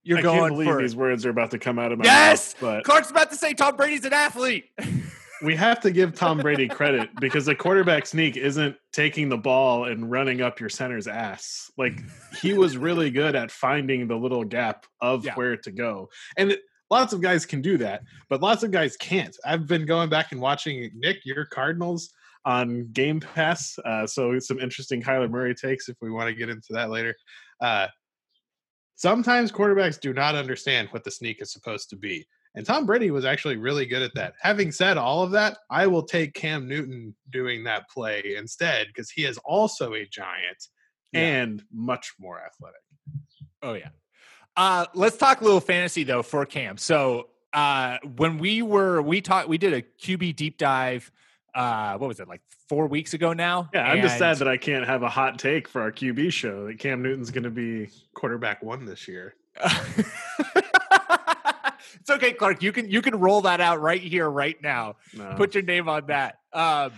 you're 0.05 0.19
I 0.19 0.23
going 0.23 0.53
believe 0.53 0.69
for 0.69 0.81
these 0.81 0.97
words 0.97 1.25
are 1.27 1.31
about 1.31 1.51
to 1.53 1.59
come 1.59 1.79
out 1.79 1.93
of 1.93 1.99
my 1.99 2.05
Yes! 2.05 2.55
mouth. 2.55 2.61
But 2.61 2.85
Clark's 2.85 3.11
about 3.11 3.31
to 3.31 3.37
say 3.37 3.55
Tom 3.55 3.77
Brady's 3.77 4.05
an 4.05 4.13
athlete. 4.13 4.65
we 5.43 5.55
have 5.57 5.81
to 5.81 5.91
give 5.91 6.15
Tom 6.15 6.39
Brady 6.39 6.69
credit 6.69 7.11
because 7.21 7.47
a 7.49 7.55
quarterback 7.55 8.07
sneak 8.07 8.37
isn't 8.37 8.77
taking 8.93 9.29
the 9.29 9.37
ball 9.37 9.85
and 9.85 10.11
running 10.11 10.41
up 10.41 10.61
your 10.61 10.69
center's 10.69 11.07
ass. 11.09 11.71
Like 11.77 12.01
he 12.41 12.53
was 12.55 12.77
really 12.77 13.11
good 13.11 13.35
at 13.35 13.51
finding 13.51 14.07
the 14.07 14.17
little 14.17 14.45
gap 14.45 14.87
of 15.01 15.25
Yeah. 15.25 15.35
where 15.35 15.57
to 15.59 15.71
go. 15.71 16.11
And 16.37 16.57
lots 16.93 17.13
of 17.15 17.21
guys 17.23 17.47
can 17.47 17.63
do 17.63 17.79
that, 17.79 18.03
but 18.29 18.43
lots 18.43 18.63
of 18.63 18.71
guys 18.71 18.97
can't. 18.99 19.35
I've 19.47 19.67
been 19.67 19.87
going 19.87 20.11
back 20.11 20.31
and 20.31 20.41
watching 20.41 20.91
Nick, 20.95 21.25
your 21.25 21.47
Cardinals 21.47 22.11
on 22.45 22.89
Game 22.93 23.19
Pass. 23.19 23.79
Uh, 23.85 24.07
so 24.07 24.39
some 24.39 24.61
interesting 24.61 25.03
Kyler 25.03 25.31
Murray 25.31 25.55
takes 25.55 25.89
if 25.89 25.97
we 26.03 26.11
want 26.11 26.29
to 26.29 26.35
get 26.35 26.51
into 26.51 26.73
that 26.75 26.91
later. 26.91 27.17
Uh, 27.61 27.87
sometimes 28.95 29.51
quarterbacks 29.51 29.99
do 29.99 30.13
not 30.13 30.35
understand 30.35 30.89
what 30.91 31.03
the 31.03 31.11
sneak 31.11 31.41
is 31.41 31.51
supposed 31.51 31.89
to 31.91 31.97
be. 31.97 32.27
And 32.55 32.67
Tom 32.67 32.85
Brady 32.85 33.11
was 33.11 33.25
actually 33.25 33.57
really 33.57 33.87
good 33.87 34.03
at 34.03 34.15
that. 34.15 34.35
Having 34.43 34.73
said 34.73 34.99
all 34.99 35.23
of 35.23 35.31
that, 35.31 35.57
I 35.71 35.87
will 35.87 36.03
take 36.03 36.35
Cam 36.35 36.69
Newton 36.69 37.15
doing 37.31 37.65
that 37.65 37.89
play 37.89 38.35
instead 38.37 38.89
because 38.89 39.11
he 39.11 39.25
is 39.25 39.39
also 39.39 39.95
a 39.95 40.05
giant 40.05 40.69
Yeah. 41.13 41.21
and 41.23 41.65
much 41.73 42.13
more 42.21 42.39
athletic. 42.45 42.83
Oh 43.63 43.73
yeah. 43.73 43.89
Uh 44.57 44.87
let's 44.95 45.17
talk 45.17 45.41
a 45.41 45.45
little 45.45 45.61
fantasy 45.61 46.05
though 46.05 46.23
for 46.23 46.45
Cam. 46.47 46.77
So 46.77 47.29
uh 47.53 47.99
when 48.17 48.39
we 48.39 48.63
were 48.63 49.01
we 49.03 49.21
talked 49.21 49.49
we 49.49 49.59
did 49.59 49.73
a 49.73 49.83
QB 49.83 50.37
deep 50.37 50.59
dive 50.59 51.11
uh 51.55 51.97
what 51.99 52.09
was 52.09 52.21
it 52.21 52.29
like 52.29 52.41
4 52.69 52.87
weeks 52.87 53.13
ago 53.13 53.35
now? 53.35 53.69
Yeah, 53.75 53.85
I'm 53.85 54.01
just 54.01 54.17
sad 54.17 54.39
that 54.39 54.49
I 54.49 54.57
can't 54.57 54.87
have 54.87 55.03
a 55.03 55.09
hot 55.09 55.39
take 55.39 55.69
for 55.69 55.83
our 55.83 55.93
QB 55.93 56.33
show 56.33 56.67
that 56.67 56.79
Cam 56.79 57.03
Newton's 57.03 57.31
going 57.31 57.45
to 57.45 57.51
be. 57.51 57.91
Quarterback 58.15 58.63
one 58.63 58.87
this 58.87 59.07
year. 59.07 59.35
it's 62.01 62.09
okay, 62.09 62.33
Clark. 62.33 62.63
You 62.63 62.73
can 62.73 62.89
you 62.89 63.03
can 63.03 63.19
roll 63.19 63.43
that 63.43 63.61
out 63.61 63.83
right 63.83 64.01
here, 64.01 64.29
right 64.29 64.57
now. 64.63 64.97
No. 65.13 65.35
Put 65.37 65.55
your 65.55 65.65
name 65.65 65.89
on 65.89 66.07
that. 66.07 66.39
Um, 66.53 66.93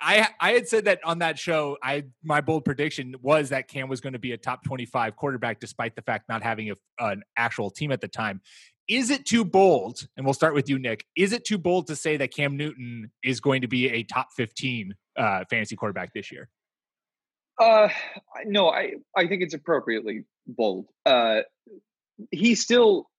I 0.00 0.28
I 0.40 0.52
had 0.52 0.66
said 0.66 0.86
that 0.86 1.00
on 1.04 1.18
that 1.18 1.38
show. 1.38 1.76
I 1.82 2.04
my 2.22 2.40
bold 2.40 2.64
prediction 2.64 3.14
was 3.20 3.50
that 3.50 3.68
Cam 3.68 3.88
was 3.88 4.00
going 4.00 4.14
to 4.14 4.18
be 4.18 4.32
a 4.32 4.38
top 4.38 4.64
twenty 4.64 4.86
five 4.86 5.16
quarterback, 5.16 5.60
despite 5.60 5.94
the 5.94 6.02
fact 6.02 6.28
not 6.28 6.42
having 6.42 6.70
a, 6.70 6.74
an 6.98 7.22
actual 7.36 7.70
team 7.70 7.92
at 7.92 8.00
the 8.00 8.08
time. 8.08 8.40
Is 8.88 9.10
it 9.10 9.24
too 9.24 9.44
bold? 9.44 10.08
And 10.16 10.26
we'll 10.26 10.34
start 10.34 10.54
with 10.54 10.68
you, 10.68 10.78
Nick. 10.78 11.04
Is 11.16 11.32
it 11.32 11.44
too 11.44 11.58
bold 11.58 11.86
to 11.88 11.96
say 11.96 12.16
that 12.16 12.34
Cam 12.34 12.56
Newton 12.56 13.12
is 13.22 13.40
going 13.40 13.60
to 13.60 13.68
be 13.68 13.88
a 13.90 14.02
top 14.02 14.28
fifteen 14.36 14.94
uh, 15.16 15.44
fantasy 15.50 15.76
quarterback 15.76 16.12
this 16.14 16.32
year? 16.32 16.48
Uh, 17.58 17.88
no, 18.46 18.70
I 18.70 18.94
I 19.16 19.26
think 19.26 19.42
it's 19.42 19.54
appropriately 19.54 20.24
bold. 20.46 20.86
Uh, 21.04 21.40
he 22.30 22.54
still 22.54 23.10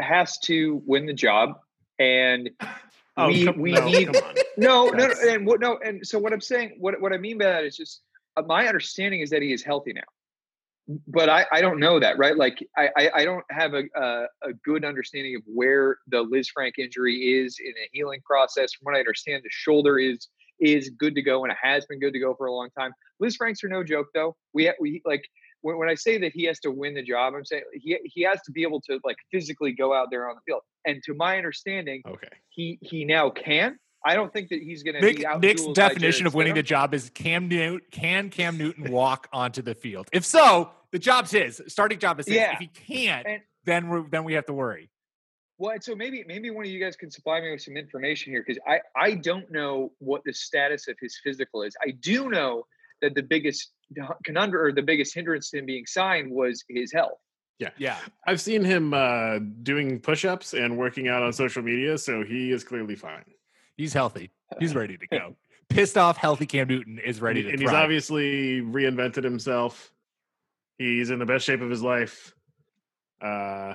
has 0.00 0.38
to 0.38 0.82
win 0.86 1.06
the 1.06 1.12
job, 1.12 1.58
and 1.98 2.50
oh, 3.24 3.28
we- 3.28 3.44
come, 3.44 3.58
we 3.58 3.72
no, 3.72 3.84
need- 3.86 4.08
no, 4.56 4.86
no, 4.90 5.06
no, 5.06 5.14
and 5.28 5.46
what 5.46 5.60
no, 5.60 5.78
and 5.84 6.06
so 6.06 6.18
what 6.18 6.32
I'm 6.32 6.40
saying, 6.40 6.76
what 6.78 7.00
what 7.00 7.12
I 7.12 7.18
mean 7.18 7.38
by 7.38 7.46
that 7.46 7.64
is 7.64 7.76
just 7.76 8.02
uh, 8.36 8.42
my 8.42 8.66
understanding 8.66 9.20
is 9.20 9.30
that 9.30 9.42
he 9.42 9.52
is 9.52 9.62
healthy 9.62 9.92
now, 9.92 10.98
but 11.06 11.28
I 11.28 11.46
I 11.52 11.60
don't 11.60 11.78
know 11.80 12.00
that 12.00 12.18
right. 12.18 12.36
Like 12.36 12.58
I 12.76 12.90
I, 12.96 13.10
I 13.16 13.24
don't 13.24 13.44
have 13.50 13.74
a, 13.74 13.84
a 13.96 14.26
a 14.42 14.52
good 14.64 14.84
understanding 14.84 15.36
of 15.36 15.42
where 15.46 15.98
the 16.08 16.24
Lisfranc 16.24 16.72
injury 16.78 17.16
is 17.40 17.58
in 17.58 17.72
a 17.72 17.88
healing 17.92 18.20
process. 18.24 18.72
From 18.74 18.84
what 18.86 18.96
I 18.96 19.00
understand, 19.00 19.42
the 19.44 19.50
shoulder 19.50 19.98
is 19.98 20.28
is 20.60 20.90
good 20.90 21.14
to 21.14 21.22
go 21.22 21.42
and 21.44 21.50
it 21.50 21.58
has 21.62 21.86
been 21.86 21.98
good 21.98 22.12
to 22.12 22.18
go 22.20 22.34
for 22.34 22.46
a 22.46 22.52
long 22.52 22.68
time. 22.78 22.92
Lisfrancs 23.22 23.64
are 23.64 23.68
no 23.68 23.82
joke 23.82 24.08
though. 24.14 24.36
We 24.52 24.72
we 24.80 25.00
like 25.04 25.24
when, 25.62 25.78
when 25.78 25.88
I 25.88 25.94
say 25.94 26.18
that 26.18 26.32
he 26.32 26.44
has 26.44 26.58
to 26.60 26.70
win 26.70 26.94
the 26.94 27.02
job, 27.02 27.34
I'm 27.34 27.44
saying 27.44 27.64
he 27.74 27.98
he 28.04 28.22
has 28.22 28.40
to 28.42 28.52
be 28.52 28.62
able 28.62 28.80
to 28.82 28.98
like 29.04 29.16
physically 29.30 29.72
go 29.72 29.92
out 29.94 30.08
there 30.10 30.28
on 30.28 30.36
the 30.36 30.40
field. 30.46 30.62
And 30.86 31.02
to 31.04 31.14
my 31.14 31.36
understanding, 31.36 32.02
Okay. 32.06 32.28
he 32.48 32.78
he 32.82 33.04
now 33.04 33.30
can. 33.30 33.78
I 34.04 34.14
don't 34.14 34.32
think 34.32 34.48
that 34.48 34.60
he's 34.62 34.82
going 34.82 34.94
to 34.94 35.00
Nick. 35.02 35.24
Nick's 35.40 35.66
definition 35.74 36.26
of 36.26 36.32
winning 36.32 36.54
the 36.54 36.62
job 36.62 36.94
is 36.94 37.10
Cam 37.10 37.48
Newton. 37.48 37.80
Can 37.90 38.30
Cam 38.30 38.56
Newton 38.56 38.90
walk 38.90 39.28
onto 39.30 39.60
the 39.60 39.74
field? 39.74 40.08
If 40.10 40.24
so, 40.24 40.70
the 40.90 40.98
job's 40.98 41.30
his. 41.30 41.60
Starting 41.68 41.98
job 41.98 42.18
is 42.18 42.26
his. 42.26 42.36
Yeah. 42.36 42.54
If 42.54 42.60
he 42.60 42.66
can't, 42.68 43.26
And- 43.26 43.42
then 43.66 43.90
we 43.90 44.02
then 44.10 44.24
we 44.24 44.32
have 44.34 44.46
to 44.46 44.54
worry. 44.54 44.88
Well, 45.58 45.76
so 45.82 45.94
maybe 45.94 46.24
maybe 46.26 46.48
one 46.48 46.64
of 46.64 46.70
you 46.70 46.80
guys 46.82 46.96
can 46.96 47.10
supply 47.10 47.42
me 47.42 47.50
with 47.50 47.60
some 47.60 47.76
information 47.76 48.32
here 48.32 48.42
because 48.46 48.58
I 48.66 48.80
I 48.96 49.14
don't 49.16 49.50
know 49.52 49.92
what 49.98 50.24
the 50.24 50.32
status 50.32 50.88
of 50.88 50.96
his 50.98 51.20
physical 51.22 51.62
is. 51.62 51.76
I 51.86 51.90
do 51.90 52.30
know 52.30 52.64
that 53.02 53.14
the 53.14 53.22
biggest 53.22 53.70
conundrum 54.24 54.62
or 54.62 54.72
the 54.72 54.82
biggest 54.82 55.14
hindrance 55.14 55.50
to 55.50 55.58
him 55.58 55.66
being 55.66 55.86
signed 55.86 56.30
was 56.30 56.64
his 56.68 56.92
health. 56.92 57.18
Yeah. 57.58 57.70
Yeah. 57.76 57.98
I've 58.26 58.40
seen 58.40 58.64
him 58.64 58.94
uh, 58.94 59.38
doing 59.62 60.00
push 60.00 60.24
ups 60.24 60.54
and 60.54 60.78
working 60.78 61.08
out 61.08 61.22
on 61.22 61.32
social 61.32 61.62
media, 61.62 61.98
so 61.98 62.24
he 62.24 62.50
is 62.50 62.64
clearly 62.64 62.94
fine. 62.96 63.24
He's 63.76 63.92
healthy. 63.92 64.30
He's 64.58 64.74
ready 64.74 64.96
to 64.96 65.06
go. 65.06 65.36
Pissed 65.68 65.96
off, 65.96 66.16
healthy 66.16 66.46
Cam 66.46 66.66
Newton 66.68 66.98
is 66.98 67.20
ready 67.20 67.42
to 67.42 67.48
go. 67.48 67.52
and 67.52 67.60
he's 67.60 67.70
obviously 67.70 68.60
reinvented 68.60 69.22
himself. 69.22 69.92
He's 70.78 71.10
in 71.10 71.18
the 71.18 71.26
best 71.26 71.44
shape 71.44 71.60
of 71.60 71.70
his 71.70 71.82
life. 71.82 72.34
Uh, 73.20 73.74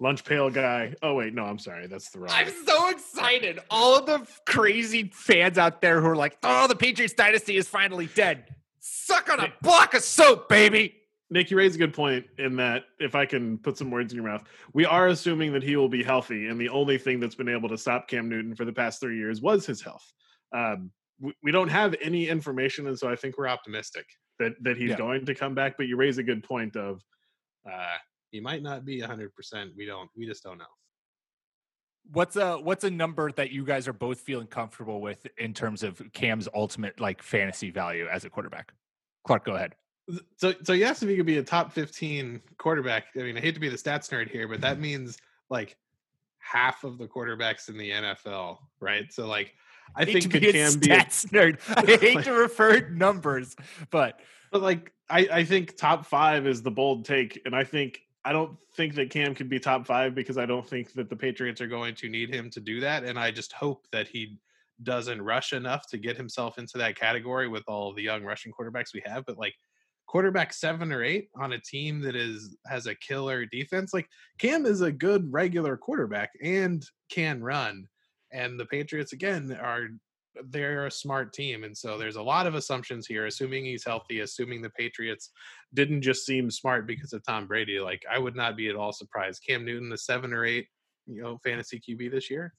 lunch 0.00 0.24
pail 0.24 0.48
guy. 0.48 0.94
Oh 1.02 1.14
wait, 1.14 1.34
no, 1.34 1.44
I'm 1.44 1.58
sorry, 1.58 1.86
that's 1.86 2.10
the 2.10 2.20
wrong. 2.20 2.30
I'm 2.32 2.48
so 2.66 2.88
excited. 2.88 3.60
All 3.70 3.98
of 3.98 4.06
the 4.06 4.26
crazy 4.46 5.10
fans 5.12 5.58
out 5.58 5.80
there 5.82 6.00
who 6.00 6.06
are 6.06 6.16
like, 6.16 6.38
"Oh, 6.42 6.66
the 6.66 6.76
Patriots 6.76 7.12
dynasty 7.14 7.56
is 7.56 7.68
finally 7.68 8.06
dead." 8.06 8.44
Suck 8.88 9.28
on 9.30 9.40
a 9.40 9.52
block 9.62 9.94
of 9.94 10.02
soap, 10.02 10.48
baby. 10.48 10.94
Nick, 11.28 11.50
you 11.50 11.56
raise 11.56 11.74
a 11.74 11.78
good 11.78 11.92
point 11.92 12.24
in 12.38 12.54
that 12.56 12.84
if 13.00 13.16
I 13.16 13.26
can 13.26 13.58
put 13.58 13.76
some 13.76 13.90
words 13.90 14.12
in 14.12 14.16
your 14.16 14.26
mouth, 14.28 14.44
we 14.74 14.84
are 14.86 15.08
assuming 15.08 15.52
that 15.54 15.62
he 15.64 15.74
will 15.74 15.88
be 15.88 16.04
healthy, 16.04 16.46
and 16.46 16.60
the 16.60 16.68
only 16.68 16.96
thing 16.98 17.18
that's 17.18 17.34
been 17.34 17.48
able 17.48 17.68
to 17.68 17.76
stop 17.76 18.06
Cam 18.06 18.28
Newton 18.28 18.54
for 18.54 18.64
the 18.64 18.72
past 18.72 19.00
three 19.00 19.16
years 19.18 19.40
was 19.40 19.66
his 19.66 19.82
health. 19.82 20.04
Um, 20.52 20.92
we, 21.20 21.32
we 21.42 21.50
don't 21.50 21.68
have 21.68 21.96
any 22.00 22.28
information, 22.28 22.86
and 22.86 22.96
so 22.96 23.08
I 23.10 23.16
think 23.16 23.38
We're 23.38 23.48
optimistic. 23.48 24.06
that 24.38 24.52
that 24.62 24.76
he's 24.76 24.90
Yeah. 24.90 24.96
going 24.98 25.26
to 25.26 25.34
come 25.34 25.54
back. 25.54 25.76
But 25.76 25.88
you 25.88 25.96
raise 25.96 26.18
a 26.18 26.22
good 26.22 26.44
point 26.44 26.76
of 26.76 27.02
Uh, 27.68 27.96
he 28.30 28.38
might 28.40 28.62
not 28.62 28.84
be 28.84 29.00
100%. 29.00 29.30
We 29.76 29.84
don't, 29.86 30.08
we 30.16 30.26
just 30.26 30.44
don't 30.44 30.58
know. 30.58 30.64
What's 32.12 32.36
a 32.36 32.56
what's 32.58 32.84
a 32.84 32.90
number 32.90 33.32
that 33.32 33.50
you 33.50 33.64
guys 33.64 33.88
are 33.88 33.92
both 33.92 34.20
feeling 34.20 34.46
comfortable 34.46 35.00
with 35.00 35.26
in 35.38 35.52
terms 35.54 35.82
of 35.82 36.00
Cam's 36.12 36.48
ultimate 36.54 37.00
like 37.00 37.22
fantasy 37.22 37.70
value 37.70 38.06
as 38.06 38.24
a 38.24 38.30
quarterback? 38.30 38.72
Clark, 39.24 39.44
go 39.44 39.54
ahead. 39.54 39.74
So, 40.36 40.54
so 40.62 40.72
you 40.72 40.84
asked 40.84 41.02
if 41.02 41.08
he 41.08 41.16
could 41.16 41.26
be 41.26 41.38
a 41.38 41.42
top 41.42 41.72
15 41.72 42.40
quarterback. 42.58 43.06
I 43.16 43.22
mean, 43.22 43.36
I 43.36 43.40
hate 43.40 43.54
to 43.54 43.60
be 43.60 43.68
the 43.68 43.76
stats 43.76 44.08
nerd 44.08 44.30
here, 44.30 44.46
but 44.46 44.60
that 44.60 44.78
means 44.78 45.18
like 45.50 45.76
half 46.38 46.84
of 46.84 46.96
the 46.98 47.08
quarterbacks 47.08 47.68
in 47.68 47.76
the 47.76 47.90
NFL, 47.90 48.58
right? 48.78 49.12
So, 49.12 49.26
like, 49.26 49.54
I 49.96 50.04
hate 50.04 50.22
think 50.22 50.32
could 50.32 50.42
Cam 50.42 50.78
be 50.78 50.90
a 50.92 50.96
stats 50.98 51.26
nerd. 51.26 51.58
I 51.76 51.96
hate 52.00 52.24
to 52.24 52.32
refer 52.32 52.88
numbers, 52.88 53.56
but 53.90 54.20
But 54.50 54.62
like 54.62 54.92
I, 55.08 55.28
I 55.30 55.44
think 55.44 55.76
top 55.76 56.06
five 56.06 56.46
is 56.46 56.62
the 56.62 56.70
bold 56.70 57.04
take, 57.04 57.40
and 57.44 57.54
I 57.54 57.64
think 57.64 58.00
I 58.26 58.32
don't 58.32 58.58
think 58.74 58.96
that 58.96 59.10
Cam 59.10 59.36
could 59.36 59.48
be 59.48 59.60
top 59.60 59.86
five 59.86 60.12
because 60.12 60.36
I 60.36 60.46
don't 60.46 60.68
think 60.68 60.92
that 60.94 61.08
the 61.08 61.14
Patriots 61.14 61.60
are 61.60 61.68
going 61.68 61.94
to 61.94 62.08
need 62.08 62.34
him 62.34 62.50
to 62.50 62.60
do 62.60 62.80
that. 62.80 63.04
And 63.04 63.16
I 63.16 63.30
just 63.30 63.52
hope 63.52 63.86
that 63.92 64.08
he 64.08 64.40
doesn't 64.82 65.22
rush 65.22 65.52
enough 65.52 65.88
to 65.90 65.96
get 65.96 66.16
himself 66.16 66.58
into 66.58 66.76
that 66.78 66.98
category 66.98 67.46
with 67.46 67.62
all 67.68 67.94
the 67.94 68.02
young 68.02 68.24
Russian 68.24 68.50
quarterbacks 68.50 68.92
we 68.92 69.02
have. 69.06 69.24
But 69.26 69.38
like 69.38 69.54
quarterback 70.06 70.52
seven 70.52 70.90
or 70.90 71.04
eight 71.04 71.28
on 71.36 71.52
a 71.52 71.60
team 71.60 72.00
that 72.00 72.16
is 72.16 72.56
has 72.66 72.88
a 72.88 72.96
killer 72.96 73.46
defense, 73.46 73.94
like 73.94 74.08
Cam 74.38 74.66
is 74.66 74.80
a 74.80 74.90
good 74.90 75.32
regular 75.32 75.76
quarterback 75.76 76.32
and 76.42 76.84
can 77.08 77.44
run. 77.44 77.86
And 78.32 78.58
the 78.58 78.66
Patriots 78.66 79.12
again 79.12 79.56
are 79.62 79.86
they're 80.50 80.86
a 80.86 80.90
smart 80.90 81.32
team. 81.32 81.64
And 81.64 81.76
so 81.76 81.98
there's 81.98 82.16
a 82.16 82.22
lot 82.22 82.46
of 82.46 82.54
assumptions 82.54 83.06
here, 83.06 83.26
assuming 83.26 83.64
he's 83.64 83.84
healthy, 83.84 84.20
assuming 84.20 84.62
the 84.62 84.70
Patriots 84.70 85.30
didn't 85.74 86.02
just 86.02 86.24
seem 86.26 86.50
smart 86.50 86.86
because 86.86 87.12
of 87.12 87.24
Tom 87.24 87.46
Brady. 87.46 87.80
Like 87.80 88.02
I 88.10 88.18
would 88.18 88.36
not 88.36 88.56
be 88.56 88.68
at 88.68 88.76
all 88.76 88.92
surprised. 88.92 89.42
Cam 89.46 89.64
Newton, 89.64 89.88
the 89.88 89.98
seven 89.98 90.32
or 90.32 90.44
eight 90.44 90.68
you 91.06 91.22
know 91.22 91.38
fantasy 91.42 91.80
QB 91.80 92.10
this 92.10 92.30
year? 92.30 92.52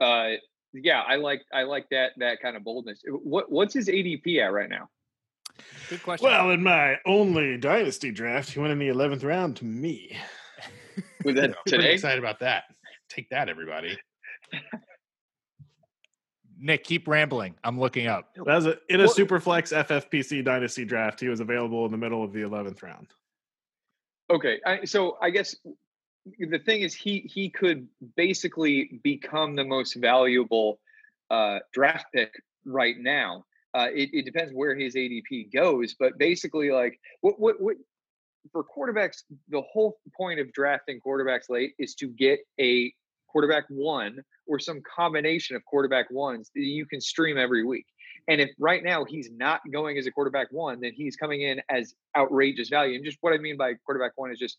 Uh, 0.00 0.32
yeah, 0.72 1.02
I 1.06 1.16
like 1.16 1.42
I 1.52 1.62
like 1.62 1.88
that 1.90 2.12
that 2.18 2.40
kind 2.40 2.56
of 2.56 2.64
boldness. 2.64 3.02
What 3.06 3.50
what's 3.50 3.74
his 3.74 3.88
ADP 3.88 4.38
at 4.42 4.52
right 4.52 4.68
now? 4.68 4.88
Good 5.88 6.02
question. 6.02 6.26
Well, 6.28 6.50
in 6.50 6.62
my 6.62 6.96
only 7.06 7.56
dynasty 7.56 8.10
draft, 8.10 8.50
he 8.50 8.60
went 8.60 8.72
in 8.72 8.78
the 8.78 8.88
eleventh 8.88 9.24
round 9.24 9.56
to 9.56 9.64
me. 9.64 10.16
Was 11.24 11.34
that 11.36 11.52
Pretty 11.66 11.78
today? 11.78 11.94
excited 11.94 12.18
about 12.18 12.40
that. 12.40 12.64
Take 13.08 13.30
that, 13.30 13.48
everybody. 13.48 13.96
Nick, 16.58 16.84
keep 16.84 17.06
rambling. 17.06 17.54
I'm 17.64 17.78
looking 17.78 18.06
up. 18.06 18.34
That 18.34 18.46
was 18.46 18.66
a, 18.66 18.78
in 18.88 19.00
a 19.00 19.06
What- 19.06 19.16
superflex 19.16 19.72
FFPC 19.86 20.44
dynasty 20.44 20.84
draft. 20.84 21.20
He 21.20 21.28
was 21.28 21.40
available 21.40 21.84
in 21.84 21.92
the 21.92 21.98
middle 21.98 22.24
of 22.24 22.32
the 22.32 22.42
eleventh 22.42 22.82
round. 22.82 23.08
Okay, 24.30 24.60
I, 24.66 24.84
so 24.84 25.18
I 25.22 25.30
guess 25.30 25.54
the 26.38 26.58
thing 26.58 26.82
is, 26.82 26.94
he 26.94 27.20
he 27.32 27.50
could 27.50 27.86
basically 28.16 29.00
become 29.04 29.54
the 29.54 29.64
most 29.64 29.94
valuable 29.94 30.80
uh, 31.30 31.58
draft 31.72 32.06
pick 32.14 32.32
right 32.64 32.96
now. 32.98 33.44
Uh, 33.74 33.88
it, 33.92 34.08
it 34.12 34.24
depends 34.24 34.52
where 34.52 34.74
his 34.74 34.94
ADP 34.94 35.52
goes, 35.52 35.94
but 35.98 36.18
basically, 36.18 36.70
like 36.70 36.98
what 37.20 37.38
what 37.38 37.60
what 37.60 37.76
for 38.52 38.64
quarterbacks, 38.64 39.22
the 39.48 39.62
whole 39.62 39.98
point 40.16 40.40
of 40.40 40.52
drafting 40.52 41.00
quarterbacks 41.04 41.48
late 41.50 41.74
is 41.78 41.94
to 41.96 42.08
get 42.08 42.40
a 42.60 42.92
quarterback 43.28 43.64
one 43.68 44.22
or 44.46 44.58
some 44.58 44.80
combination 44.82 45.56
of 45.56 45.64
quarterback 45.64 46.10
ones 46.10 46.50
that 46.54 46.62
you 46.62 46.86
can 46.86 47.00
stream 47.00 47.38
every 47.38 47.64
week. 47.64 47.86
And 48.28 48.40
if 48.40 48.50
right 48.58 48.82
now 48.82 49.04
he's 49.04 49.30
not 49.30 49.60
going 49.72 49.98
as 49.98 50.06
a 50.06 50.10
quarterback 50.10 50.48
one, 50.50 50.80
then 50.80 50.92
he's 50.94 51.16
coming 51.16 51.42
in 51.42 51.60
as 51.68 51.94
outrageous 52.16 52.68
value. 52.68 52.96
And 52.96 53.04
just 53.04 53.18
what 53.20 53.32
I 53.32 53.38
mean 53.38 53.56
by 53.56 53.74
quarterback 53.84 54.12
one 54.16 54.32
is 54.32 54.38
just 54.38 54.58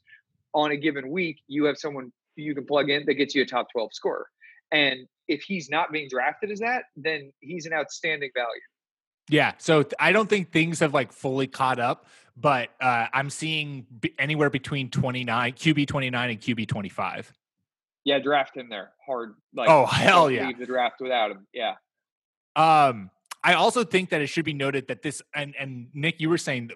on 0.54 0.72
a 0.72 0.78
given 0.78 1.10
week, 1.10 1.42
you 1.48 1.66
have 1.66 1.78
someone 1.78 2.12
you 2.36 2.56
can 2.56 2.66
plug 2.66 2.90
in 2.90 3.06
that 3.06 3.16
gets 3.16 3.36
you 3.36 3.42
a 3.42 3.46
top 3.46 3.68
12 3.72 3.90
scorer. 3.94 4.28
And 4.72 5.08
if 5.28 5.42
he's 5.42 5.70
not 5.70 5.92
being 5.92 6.08
drafted 6.10 6.52
as 6.52 6.60
that, 6.60 6.84
then 6.96 7.32
he's 7.42 7.66
an 7.66 7.74
outstanding 7.74 8.32
value. 8.36 8.62
Yeah, 9.30 9.54
so 9.58 9.84
I 10.00 10.14
don't 10.14 10.30
think 10.30 10.52
things 10.52 10.80
have 10.80 10.94
like 10.94 11.12
fully 11.12 11.48
caught 11.48 11.80
up, 11.80 12.06
but 12.38 12.70
uh, 12.80 13.08
I'm 13.12 13.30
seeing 13.30 13.86
anywhere 14.18 14.50
between 14.50 14.90
29, 14.90 15.54
QB 15.54 15.88
29 15.88 16.30
and 16.30 16.40
QB 16.40 16.68
25. 16.68 17.34
Yeah, 18.08 18.20
draft 18.20 18.56
him 18.56 18.70
there 18.70 18.92
hard. 19.06 19.34
Like, 19.54 19.70
Oh, 19.70 19.86
hell 19.86 20.32
yeah. 20.32 20.48
Leave 20.48 20.60
the 20.60 20.66
draft 20.66 21.02
without 21.02 21.30
him. 21.30 21.46
Yeah. 21.54 21.74
Um, 22.56 23.12
I 23.44 23.56
also 23.56 23.84
think 23.84 24.12
that 24.12 24.22
it 24.22 24.28
should 24.28 24.46
be 24.46 24.54
noted 24.54 24.88
that 24.88 25.02
this 25.02 25.22
and 25.36 25.54
and 25.60 25.90
Nick, 25.94 26.22
you 26.22 26.30
were 26.30 26.38
saying 26.38 26.72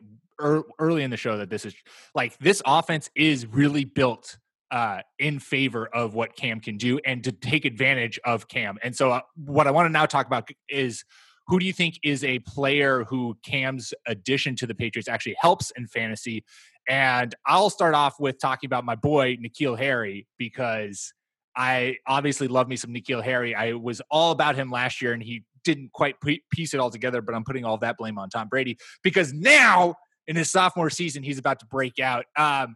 early 0.78 1.04
in 1.04 1.10
the 1.10 1.16
show 1.16 1.38
that 1.38 1.50
this 1.50 1.66
is 1.66 1.74
like 2.14 2.38
this 2.40 2.62
offense 2.66 3.10
is 3.16 3.46
really 3.46 3.86
built 3.86 4.38
uh, 4.72 5.04
in 5.20 5.40
favor 5.40 5.88
of 5.88 6.16
what 6.16 6.36
Cam 6.36 6.60
can 6.60 6.76
do 6.76 7.00
and 7.06 7.24
to 7.24 7.32
take 7.32 7.64
advantage 7.64 8.20
of 8.26 8.50
Cam. 8.50 8.78
And 8.84 8.94
so, 8.94 9.12
uh, 9.12 9.22
what 9.36 9.68
I 9.68 9.72
want 9.72 9.86
to 9.86 9.90
now 9.90 10.06
talk 10.06 10.28
about 10.28 10.50
is 10.68 11.06
who 11.48 11.60
do 11.60 11.66
you 11.66 11.74
think 11.74 11.98
is 12.04 12.26
a 12.26 12.40
player 12.40 13.06
who 13.06 13.38
Cam's 13.42 13.94
addition 14.06 14.58
to 14.58 14.68
the 14.68 14.76
Patriots 14.76 15.08
actually 15.08 15.38
helps 15.40 15.72
in 15.78 15.88
fantasy? 15.88 16.44
And 16.90 17.34
I'll 17.46 17.70
start 17.70 17.96
off 17.96 18.20
with 18.20 18.38
talking 18.38 18.68
about 18.68 18.84
my 18.84 18.96
boy 18.96 19.38
N'Keal 19.38 19.78
Harry 19.78 20.28
because 20.38 21.14
I 21.56 21.98
obviously 22.08 22.48
love 22.48 22.68
me 22.68 22.76
some 22.76 22.94
N'Keal 22.94 23.24
Harry. 23.24 23.56
I 23.56 23.74
was 23.74 24.02
all 24.10 24.32
about 24.32 24.56
him 24.56 24.72
last 24.72 25.02
year, 25.02 25.14
and 25.14 25.22
he 25.22 25.44
didn't 25.64 25.92
quite 25.92 26.16
piece 26.50 26.74
it 26.74 26.80
all 26.80 26.90
together. 26.90 27.22
But 27.22 27.36
I'm 27.36 27.44
putting 27.44 27.66
all 27.66 27.78
that 27.80 27.98
blame 27.98 28.18
on 28.18 28.30
Tom 28.30 28.48
Brady 28.48 28.78
because 29.04 29.34
now 29.34 29.96
in 30.28 30.36
his 30.36 30.50
sophomore 30.50 30.90
season, 30.90 31.24
he's 31.24 31.38
about 31.38 31.60
to 31.60 31.66
break 31.66 32.00
out. 32.00 32.26
Um, 32.38 32.76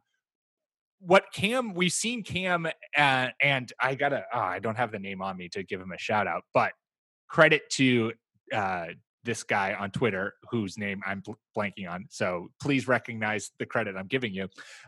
what 0.99 1.25
Cam, 1.33 1.73
we've 1.73 1.91
seen 1.91 2.23
Cam, 2.23 2.65
uh, 2.65 3.27
and 3.41 3.71
I 3.79 3.95
gotta, 3.95 4.25
oh, 4.33 4.39
I 4.39 4.59
don't 4.59 4.77
have 4.77 4.91
the 4.91 4.99
name 4.99 5.21
on 5.21 5.37
me 5.37 5.49
to 5.49 5.63
give 5.63 5.79
him 5.79 5.91
a 5.91 5.97
shout 5.97 6.25
out, 6.25 6.43
but 6.53 6.71
credit 7.27 7.61
to 7.71 8.13
uh, 8.53 8.87
this 9.23 9.43
guy 9.43 9.73
on 9.73 9.91
Twitter 9.91 10.33
whose 10.49 10.77
name 10.77 11.01
I'm 11.05 11.19
bl- 11.19 11.33
blanking 11.57 11.89
on. 11.89 12.05
So 12.09 12.49
please 12.61 12.87
recognize 12.87 13.51
the 13.59 13.65
credit 13.65 13.95
I'm 13.95 14.07
giving 14.07 14.33
you. 14.33 14.47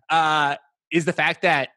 Uh, 0.10 0.56
is 0.91 1.06
the 1.06 1.13
fact 1.13 1.41
that 1.41 1.70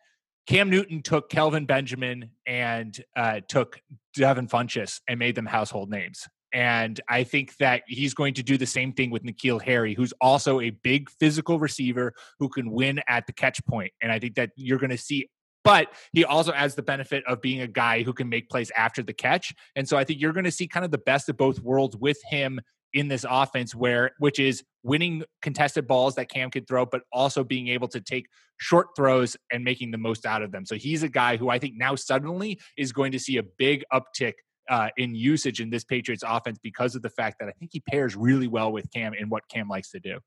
Cam 0.51 0.69
Newton 0.69 1.01
took 1.01 1.31
Kelvin 1.31 1.65
Benjamin 1.65 2.29
and 2.45 3.01
uh, 3.15 3.39
took 3.47 3.81
Devin 4.17 4.49
Funchess 4.49 5.01
and 5.07 5.17
made 5.17 5.37
them 5.37 5.47
household 5.47 5.89
names. 5.89 6.27
And 6.53 7.01
I 7.09 7.23
think 7.23 7.57
that 7.59 7.83
he's 7.87 8.15
going 8.15 8.35
to 8.35 8.43
do 8.43 8.57
the 8.57 8.67
same 8.67 8.93
thing 8.93 9.13
with 9.13 9.23
N'Keal 9.23 9.63
Harry, 9.63 9.95
who's 9.95 10.13
also 10.21 10.59
a 10.59 10.71
big 10.71 11.09
physical 11.09 11.61
receiver 11.61 12.15
who 12.41 12.49
can 12.49 12.73
win 12.73 13.01
at 13.07 13.29
the 13.29 13.33
catch 13.33 13.65
point. 13.65 13.93
And 14.03 14.11
I 14.11 14.19
think 14.19 14.35
that 14.35 14.51
you're 14.57 14.81
going 14.81 14.91
to 14.91 14.99
see, 14.99 15.29
but 15.63 15.93
he 16.13 16.25
also 16.25 16.53
adds 16.53 16.75
the 16.75 16.83
benefit 16.83 17.23
of 17.29 17.41
being 17.41 17.61
a 17.61 17.69
guy 17.69 18.03
who 18.03 18.13
can 18.13 18.29
make 18.29 18.51
plays 18.51 18.73
after 18.77 19.05
the 19.05 19.13
catch. 19.13 19.55
And 19.77 19.89
so 19.89 19.97
I 19.97 20.03
think 20.03 20.21
you're 20.21 20.33
going 20.33 20.43
to 20.47 20.51
see 20.51 20.67
kind 20.67 20.85
of 20.85 20.91
the 20.91 20.99
best 20.99 21.29
of 21.29 21.37
both 21.37 21.61
worlds 21.61 21.97
with 21.97 22.19
him 22.29 22.61
in 22.93 23.09
this 23.09 23.25
offense 23.29 23.75
where 23.75 24.13
which 24.19 24.39
is 24.39 24.63
winning 24.83 25.23
contested 25.43 25.87
balls 25.87 26.15
that 26.15 26.29
Cam 26.29 26.51
could 26.51 26.67
throw 26.67 26.87
but 26.87 27.03
also 27.13 27.45
being 27.45 27.69
able 27.69 27.89
to 27.89 28.01
take 28.01 28.27
short 28.57 28.89
throws 28.97 29.37
and 29.53 29.65
making 29.65 29.91
the 29.91 29.99
most 29.99 30.27
out 30.27 30.43
of 30.43 30.53
them. 30.53 30.67
So 30.67 30.77
he's 30.77 31.03
a 31.03 31.09
guy 31.09 31.37
who 31.37 31.51
I 31.51 31.59
think 31.59 31.75
now 31.77 31.95
suddenly 31.95 32.59
is 32.77 32.93
going 32.93 33.13
to 33.13 33.19
see 33.19 33.37
a 33.39 33.43
big 33.43 33.85
uptick 33.93 34.35
uh, 34.69 34.89
in 34.97 35.15
usage 35.15 35.61
in 35.61 35.71
this 35.71 35.85
Patriots 35.85 36.23
offense 36.27 36.59
because 36.63 36.95
of 36.95 37.03
the 37.03 37.11
fact 37.11 37.37
that 37.41 37.49
I 37.49 37.53
think 37.53 37.71
he 37.73 37.81
pairs 37.81 38.17
really 38.17 38.47
well 38.47 38.73
with 38.73 38.91
Cam 38.93 39.13
and 39.19 39.31
what 39.31 39.49
Cam 39.49 39.69
likes 39.69 39.91
to 39.91 40.01
do. 40.01 40.19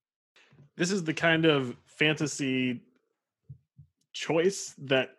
This 0.75 0.91
is 0.91 1.03
the 1.03 1.13
kind 1.13 1.45
of 1.45 1.75
fantasy 1.85 2.81
choice 4.11 4.75
that 4.79 5.09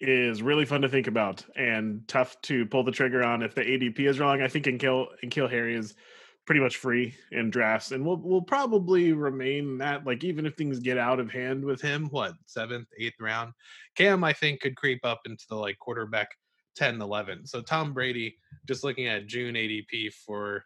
is 0.00 0.42
really 0.42 0.64
fun 0.64 0.82
to 0.82 0.88
think 0.88 1.06
about 1.06 1.44
and 1.56 2.06
tough 2.08 2.40
to 2.42 2.66
pull 2.66 2.82
the 2.82 2.90
trigger 2.90 3.22
on 3.22 3.42
if 3.42 3.54
the 3.54 3.62
ADP 3.62 4.00
is 4.00 4.18
wrong. 4.18 4.42
I 4.42 4.48
think 4.48 4.66
and 4.66 4.78
kill 4.78 5.08
and 5.22 5.30
kill 5.30 5.48
Harry 5.48 5.76
is 5.76 5.94
pretty 6.46 6.60
much 6.60 6.76
free 6.76 7.14
in 7.32 7.50
drafts 7.50 7.92
and 7.92 8.04
will 8.04 8.18
will 8.18 8.42
probably 8.42 9.12
remain 9.12 9.78
that 9.78 10.06
like 10.06 10.24
even 10.24 10.44
if 10.44 10.54
things 10.54 10.78
get 10.78 10.98
out 10.98 11.20
of 11.20 11.30
hand 11.30 11.64
with 11.64 11.80
him. 11.80 12.08
What, 12.10 12.34
seventh, 12.46 12.88
eighth 12.98 13.20
round? 13.20 13.52
Cam, 13.96 14.24
I 14.24 14.32
think, 14.32 14.60
could 14.60 14.76
creep 14.76 15.04
up 15.04 15.22
into 15.26 15.44
the 15.48 15.56
like 15.56 15.78
quarterback 15.78 16.28
10, 16.76 17.00
11. 17.00 17.46
So 17.46 17.62
Tom 17.62 17.92
Brady, 17.92 18.36
just 18.66 18.84
looking 18.84 19.06
at 19.06 19.26
June 19.26 19.54
ADP 19.54 20.12
for 20.12 20.64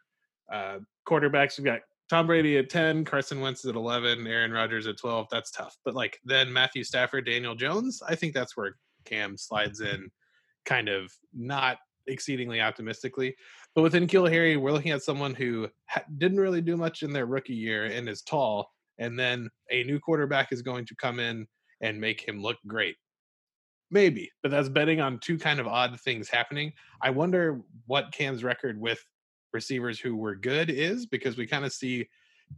Uh 0.53 0.79
quarterbacks 1.07 1.59
we've 1.59 1.65
got 1.65 1.81
Tom 2.11 2.27
Brady 2.27 2.57
at 2.57 2.71
10, 2.71 3.05
Carson 3.05 3.41
Wentz 3.41 3.65
at 3.67 3.75
11, 3.75 4.27
Aaron 4.27 4.53
Rodgers 4.53 4.87
at 4.87 4.99
12. 4.99 5.27
That's 5.31 5.51
tough. 5.51 5.77
but 5.85 5.95
like 5.95 6.19
then 6.25 6.53
Matthew 6.53 6.83
Stafford, 6.83 7.27
Daniel 7.27 7.55
Jones, 7.55 8.03
I 8.07 8.15
think 8.15 8.35
that's 8.35 8.57
where 8.57 8.77
Cam 9.05 9.37
slides 9.37 9.81
in 9.81 10.11
kind 10.65 10.89
of 10.89 11.13
not 11.35 11.79
exceedingly 12.07 12.61
optimistically. 12.61 13.37
But 13.75 13.83
with 13.83 13.93
Harry, 13.93 14.57
we're 14.57 14.73
looking 14.73 14.91
at 14.91 15.03
someone 15.03 15.35
who 15.35 15.69
ha- 15.87 16.05
didn't 16.19 16.41
really 16.41 16.61
do 16.61 16.77
much 16.77 17.03
in 17.03 17.13
their 17.13 17.27
rookie 17.27 17.55
year 17.55 17.85
and 17.85 18.09
is 18.09 18.23
tall. 18.23 18.73
And 18.99 19.19
then 19.19 19.49
a 19.71 19.85
new 19.85 20.01
quarterback 20.01 20.53
is 20.53 20.63
going 20.63 20.85
to 20.87 20.97
come 20.97 21.21
in 21.21 21.47
and 21.81 22.01
make 22.01 22.27
him 22.27 22.43
look 22.43 22.57
great. 22.67 22.97
Maybe, 23.91 24.31
but 24.43 24.51
that's 24.51 24.69
betting 24.69 25.01
on 25.01 25.19
two 25.21 25.39
kind 25.39 25.61
of 25.61 25.67
odd 25.67 25.99
things 26.01 26.29
happening. 26.29 26.73
I 27.01 27.11
wonder 27.11 27.63
what 27.87 28.13
Cam's 28.13 28.45
record 28.45 28.79
with 28.81 29.03
receivers 29.53 29.99
who 29.99 30.17
were 30.17 30.35
good 30.35 30.69
is 30.69 31.07
because 31.07 31.37
we 31.37 31.47
kind 31.47 31.65
of 31.65 31.73
see 31.73 32.09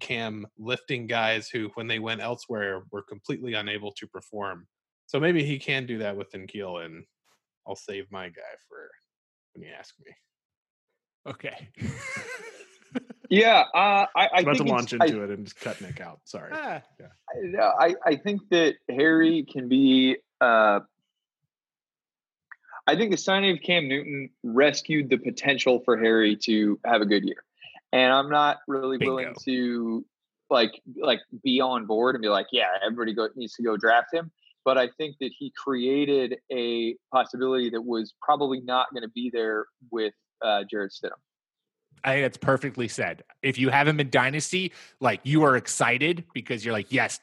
Cam 0.01 0.46
lifting 0.59 1.07
guys 1.07 1.49
who, 1.49 1.70
when 1.75 1.87
they 1.87 1.99
went 1.99 2.20
elsewhere, 2.20 2.83
were 2.90 3.03
completely 3.03 3.55
unable 3.55 3.92
to 3.92 4.07
perform. 4.07 4.66
So 5.07 5.20
maybe 5.20 5.44
he 5.44 5.59
can 5.59 5.87
do 5.87 5.99
that 5.99 6.16
with 6.16 6.31
N'Keal, 6.33 6.85
and 6.85 7.05
I'll 7.66 7.77
save 7.77 8.11
my 8.11 8.29
guy 8.29 8.42
for 8.68 8.90
when 9.53 9.68
you 9.68 9.73
ask 9.77 9.94
me. 10.05 10.12
Okay. 11.26 11.68
Yeah. 13.33 13.62
Uh, 13.72 13.78
I, 13.78 14.06
I 14.16 14.28
I'm 14.35 14.42
about 14.42 14.56
think 14.56 14.56
to 14.56 14.62
it's- 14.64 14.68
launch 14.68 14.94
I- 15.00 15.06
into 15.06 15.22
it 15.22 15.30
and 15.30 15.44
just 15.44 15.61
cut 15.61 15.80
Nick 15.80 16.00
out. 16.00 16.18
Sorry. 16.24 16.50
Ah, 16.52 16.83
I, 17.62 17.87
I 17.87 17.94
I 18.04 18.16
think 18.16 18.40
that 18.50 18.74
Harry 18.88 19.44
can 19.48 19.68
be. 19.68 20.16
Uh, 20.40 20.80
I 22.88 22.96
think 22.96 23.12
the 23.12 23.16
signing 23.16 23.56
of 23.56 23.62
Cam 23.62 23.87
Newton 23.87 24.30
rescued 24.42 25.11
the 25.11 25.16
potential 25.18 25.80
for 25.85 25.96
Harry 25.96 26.35
to 26.44 26.80
have 26.85 27.02
a 27.02 27.06
good 27.06 27.22
year, 27.24 27.44
and 27.92 28.12
I'm 28.12 28.30
not 28.30 28.59
really 28.66 28.98
willing 28.98 29.35
to 29.44 30.04
like 30.48 30.72
like 30.96 31.20
be 31.44 31.61
on 31.61 31.87
board 31.87 32.16
and 32.16 32.22
be 32.22 32.28
like, 32.28 32.46
yeah, 32.50 32.66
everybody 32.85 33.14
go, 33.14 33.28
needs 33.37 33.54
to 33.54 33.62
go 33.62 33.76
draft 33.76 34.12
him. 34.12 34.33
But 34.64 34.76
I 34.76 34.88
think 34.98 35.16
that 35.20 35.30
he 35.38 35.52
created 35.56 36.38
a 36.52 36.96
possibility 37.12 37.70
that 37.70 37.83
was 37.83 38.12
probably 38.20 38.61
not 38.61 38.88
going 38.92 39.02
to 39.04 39.09
be 39.11 39.30
there 39.33 39.66
with 39.92 40.14
uh, 40.42 40.64
Jarrett 40.70 40.92
Stidham. 40.92 41.18
I 42.03 42.14
think 42.14 42.24
that's 42.24 42.38
perfectly 42.38 42.88
said. 42.88 43.24
If 43.42 43.59
you 43.59 43.68
have 43.68 43.87
him 43.87 44.00
in 44.00 44.11
Dynasty, 44.11 44.72
like 45.00 45.20
you 45.22 45.42
are 45.42 45.57
excited 45.57 46.24
because 46.33 46.64
you're 46.64 46.72
like, 46.72 46.90
yes, 46.90 47.20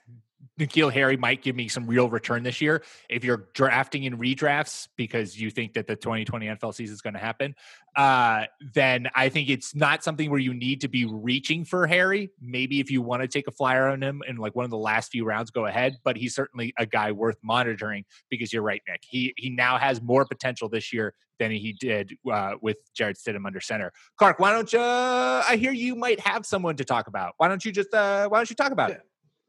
N'Keal 0.59 0.91
Harry 0.91 1.17
might 1.17 1.43
give 1.43 1.55
me 1.55 1.67
some 1.67 1.85
real 1.85 2.09
return 2.09 2.43
this 2.43 2.61
year. 2.61 2.83
If 3.09 3.23
you're 3.23 3.47
drafting 3.53 4.03
in 4.05 4.17
redrafts 4.17 4.87
because 4.95 5.39
you 5.39 5.51
think 5.51 5.73
that 5.73 5.87
the 5.87 5.95
2020 5.95 6.47
NFL 6.47 6.73
season 6.73 6.93
is 6.93 7.01
going 7.01 7.13
to 7.13 7.19
happen, 7.19 7.55
uh, 7.95 8.45
then 8.73 9.07
I 9.15 9.29
think 9.29 9.49
it's 9.49 9.75
not 9.75 10.03
something 10.03 10.29
where 10.29 10.39
you 10.39 10.53
need 10.53 10.81
to 10.81 10.87
be 10.87 11.05
reaching 11.05 11.63
for 11.63 11.85
Harry. 11.85 12.31
Maybe 12.41 12.79
if 12.79 12.89
you 12.89 13.01
want 13.01 13.21
to 13.21 13.27
take 13.27 13.47
a 13.47 13.51
flyer 13.51 13.87
on 13.87 14.01
him 14.01 14.21
in 14.27 14.37
like 14.37 14.55
one 14.55 14.65
of 14.65 14.71
the 14.71 14.77
last 14.77 15.11
few 15.11 15.25
rounds, 15.25 15.51
go 15.51 15.65
ahead. 15.65 15.97
But 16.03 16.17
he's 16.17 16.33
certainly 16.33 16.73
a 16.77 16.85
guy 16.85 17.11
worth 17.11 17.37
monitoring 17.43 18.05
because 18.29 18.51
you're 18.51 18.63
right, 18.63 18.81
Nick. 18.87 19.03
He 19.07 19.33
he 19.37 19.49
now 19.49 19.77
has 19.77 20.01
more 20.01 20.25
potential 20.25 20.69
this 20.69 20.91
year 20.91 21.13
than 21.39 21.51
he 21.51 21.73
did 21.73 22.17
uh, 22.31 22.53
with 22.61 22.77
Jarrett 22.95 23.17
Stidham 23.17 23.45
under 23.45 23.61
center. 23.61 23.91
Clark, 24.17 24.39
why 24.39 24.51
don't 24.51 24.71
you? 24.73 24.79
I 24.79 25.57
hear 25.59 25.71
you 25.71 25.95
might 25.95 26.19
have 26.19 26.45
someone 26.45 26.75
to 26.77 26.85
talk 26.85 27.07
about. 27.07 27.33
Why 27.37 27.47
don't 27.47 27.63
you 27.63 27.71
just? 27.71 27.93
Uh, 27.93 28.27
why 28.27 28.39
don't 28.39 28.49
you 28.49 28.55
talk 28.55 28.71
about 28.71 28.91
it? 28.91 29.01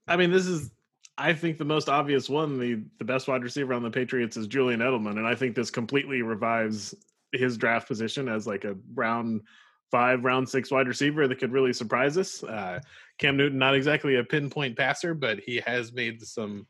I 0.07 0.17
mean, 0.17 0.31
this 0.31 0.47
is 0.47 0.71
I 1.21 1.35
think 1.35 1.59
the 1.59 1.65
most 1.65 1.89
obvious 1.89 2.29
one, 2.29 2.59
the 2.59 2.81
the 2.99 3.05
best 3.05 3.27
wide 3.27 3.43
receiver 3.43 3.75
on 3.75 3.83
the 3.83 3.91
Patriots 3.91 4.37
is 4.37 4.47
Julian 4.47 4.81
Edelman, 4.81 5.19
and 5.19 5.27
I 5.27 5.35
think 5.35 5.57
this 5.57 5.71
completely 5.71 6.23
revives 6.23 6.95
his 7.33 7.59
draft 7.59 7.89
position 7.89 8.29
as 8.29 8.47
like 8.47 8.65
a 8.65 8.77
round 8.95 9.43
five, 9.91 10.25
round 10.25 10.49
six 10.49 10.71
wide 10.71 10.87
receiver 10.87 11.27
that 11.27 11.39
could 11.39 11.53
really 11.53 11.73
surprise 11.73 12.17
us. 12.17 12.43
Uh, 12.45 12.79
Cam 13.19 13.37
Newton, 13.37 13.59
not 13.59 13.75
exactly 13.75 14.17
a 14.17 14.25
pinpoint 14.25 14.77
passer, 14.77 15.13
but 15.13 15.41
he 15.41 15.61
has 15.67 15.93
made 15.93 16.23
some 16.23 16.67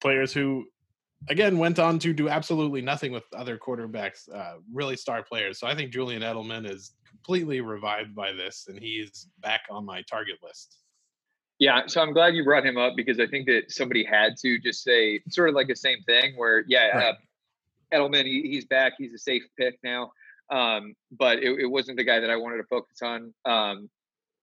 players 0.00 0.32
who, 0.32 0.64
again, 1.28 1.58
went 1.58 1.78
on 1.78 1.98
to 2.00 2.12
do 2.12 2.28
absolutely 2.28 2.82
nothing 2.82 3.12
with 3.12 3.24
other 3.34 3.56
quarterbacks, 3.56 4.28
uh, 4.34 4.54
really 4.72 4.96
star 4.96 5.22
players. 5.22 5.58
So 5.60 5.66
I 5.66 5.74
think 5.74 5.92
Julian 5.92 6.22
Edelman 6.22 6.68
is 6.68 6.94
completely 7.08 7.60
revived 7.60 8.14
by 8.14 8.32
this, 8.32 8.66
and 8.68 8.78
he's 8.78 9.28
back 9.40 9.62
on 9.70 9.84
my 9.84 10.02
target 10.02 10.36
list. 10.42 10.78
Yeah, 11.58 11.82
so 11.86 12.02
I'm 12.02 12.12
glad 12.12 12.34
you 12.34 12.44
brought 12.44 12.66
him 12.66 12.76
up 12.76 12.94
because 12.96 13.20
I 13.20 13.26
think 13.26 13.46
that 13.46 13.70
somebody 13.70 14.04
had 14.04 14.36
to 14.38 14.58
just 14.58 14.82
say 14.82 15.20
sort 15.28 15.48
of 15.48 15.54
like 15.54 15.68
the 15.68 15.76
same 15.76 16.02
thing 16.02 16.34
where, 16.36 16.64
yeah, 16.66 16.88
right. 16.88 17.06
uh, 17.06 17.96
Edelman, 17.96 18.24
he, 18.24 18.42
he's 18.42 18.64
back. 18.64 18.94
He's 18.98 19.14
a 19.14 19.18
safe 19.18 19.42
pick 19.56 19.78
now. 19.84 20.12
Um, 20.50 20.94
but 21.12 21.38
it, 21.38 21.60
it, 21.60 21.66
wasn't 21.66 21.96
the 21.96 22.04
guy 22.04 22.20
that 22.20 22.28
I 22.28 22.36
wanted 22.36 22.58
to 22.58 22.64
focus 22.64 23.00
on. 23.02 23.32
Um, 23.44 23.88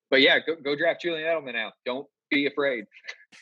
but 0.10 0.22
yeah, 0.22 0.40
go, 0.40 0.56
go 0.56 0.76
draft 0.76 1.02
Julian 1.02 1.28
Edelman 1.28 1.54
now. 1.54 1.72
Don't 1.86 2.08
be 2.30 2.48
afraid. 2.48 2.86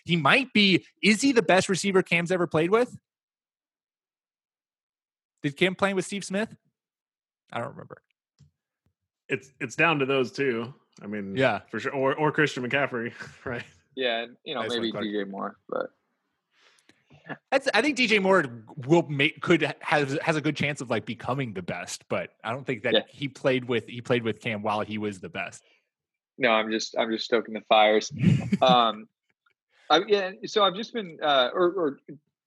He 0.04 0.18
might 0.18 0.52
be. 0.52 0.84
Is 1.02 1.22
he 1.22 1.32
the 1.32 1.42
best 1.42 1.70
receiver 1.70 2.02
Cam's 2.02 2.32
ever 2.32 2.48
played 2.48 2.72
with? 2.72 2.98
Did 5.42 5.56
Cam 5.56 5.76
play 5.76 5.94
with 5.94 6.06
Steve 6.06 6.24
Smith? 6.24 6.56
I 7.52 7.60
don't 7.60 7.70
remember. 7.70 8.02
It's 9.30 9.52
it's 9.60 9.76
down 9.76 10.00
to 10.00 10.06
those 10.06 10.32
two. 10.32 10.74
I 11.02 11.08
mean, 11.08 11.36
yeah, 11.36 11.62
for 11.70 11.80
sure, 11.80 11.94
or 11.94 12.16
or 12.16 12.32
Christian 12.32 12.68
McCaffrey, 12.68 13.14
right? 13.46 13.64
Yeah, 13.96 14.26
you 14.44 14.56
know, 14.56 14.64
maybe 14.68 14.92
DJ 14.92 15.28
Moore, 15.28 15.58
but 15.68 15.92
that's, 17.52 17.68
I 17.74 17.82
think 17.82 17.98
DJ 17.98 18.22
Moore 18.22 18.46
will 18.88 19.08
make 19.08 19.42
could 19.42 19.74
has 19.82 20.18
has 20.22 20.36
a 20.36 20.42
good 20.42 20.56
chance 20.56 20.82
of 20.82 20.90
like 20.90 21.06
becoming 21.06 21.54
the 21.54 21.62
best, 21.62 22.04
but 22.10 22.32
I 22.44 22.52
don't 22.52 22.66
think 22.66 22.84
that 22.84 22.94
yeah. 22.94 23.02
he 23.08 23.28
played 23.28 23.66
with 23.66 23.88
he 23.88 24.02
played 24.02 24.24
with 24.24 24.40
Cam 24.42 24.62
while 24.62 24.82
he 24.82 24.98
was 24.98 25.20
the 25.20 25.30
best. 25.30 25.64
No, 26.38 26.52
I'm 26.52 26.72
just 26.72 26.98
I'm 26.98 27.12
just 27.12 27.26
stoking 27.26 27.54
the 27.54 27.62
fires. 27.70 28.12
um, 28.62 29.08
I, 29.90 30.02
yeah, 30.08 30.32
so 30.46 30.64
I've 30.64 30.76
just 30.76 30.94
been 30.94 31.18
uh, 31.22 31.50
or, 31.54 31.72
or 31.72 32.00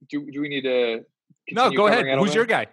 do 0.08 0.30
do 0.30 0.40
we 0.40 0.48
need 0.48 0.62
to? 0.62 1.04
No, 1.52 1.70
go 1.70 1.86
ahead. 1.86 2.04
Edelman? 2.04 2.18
Who's 2.18 2.34
your 2.34 2.46
guy? 2.46 2.66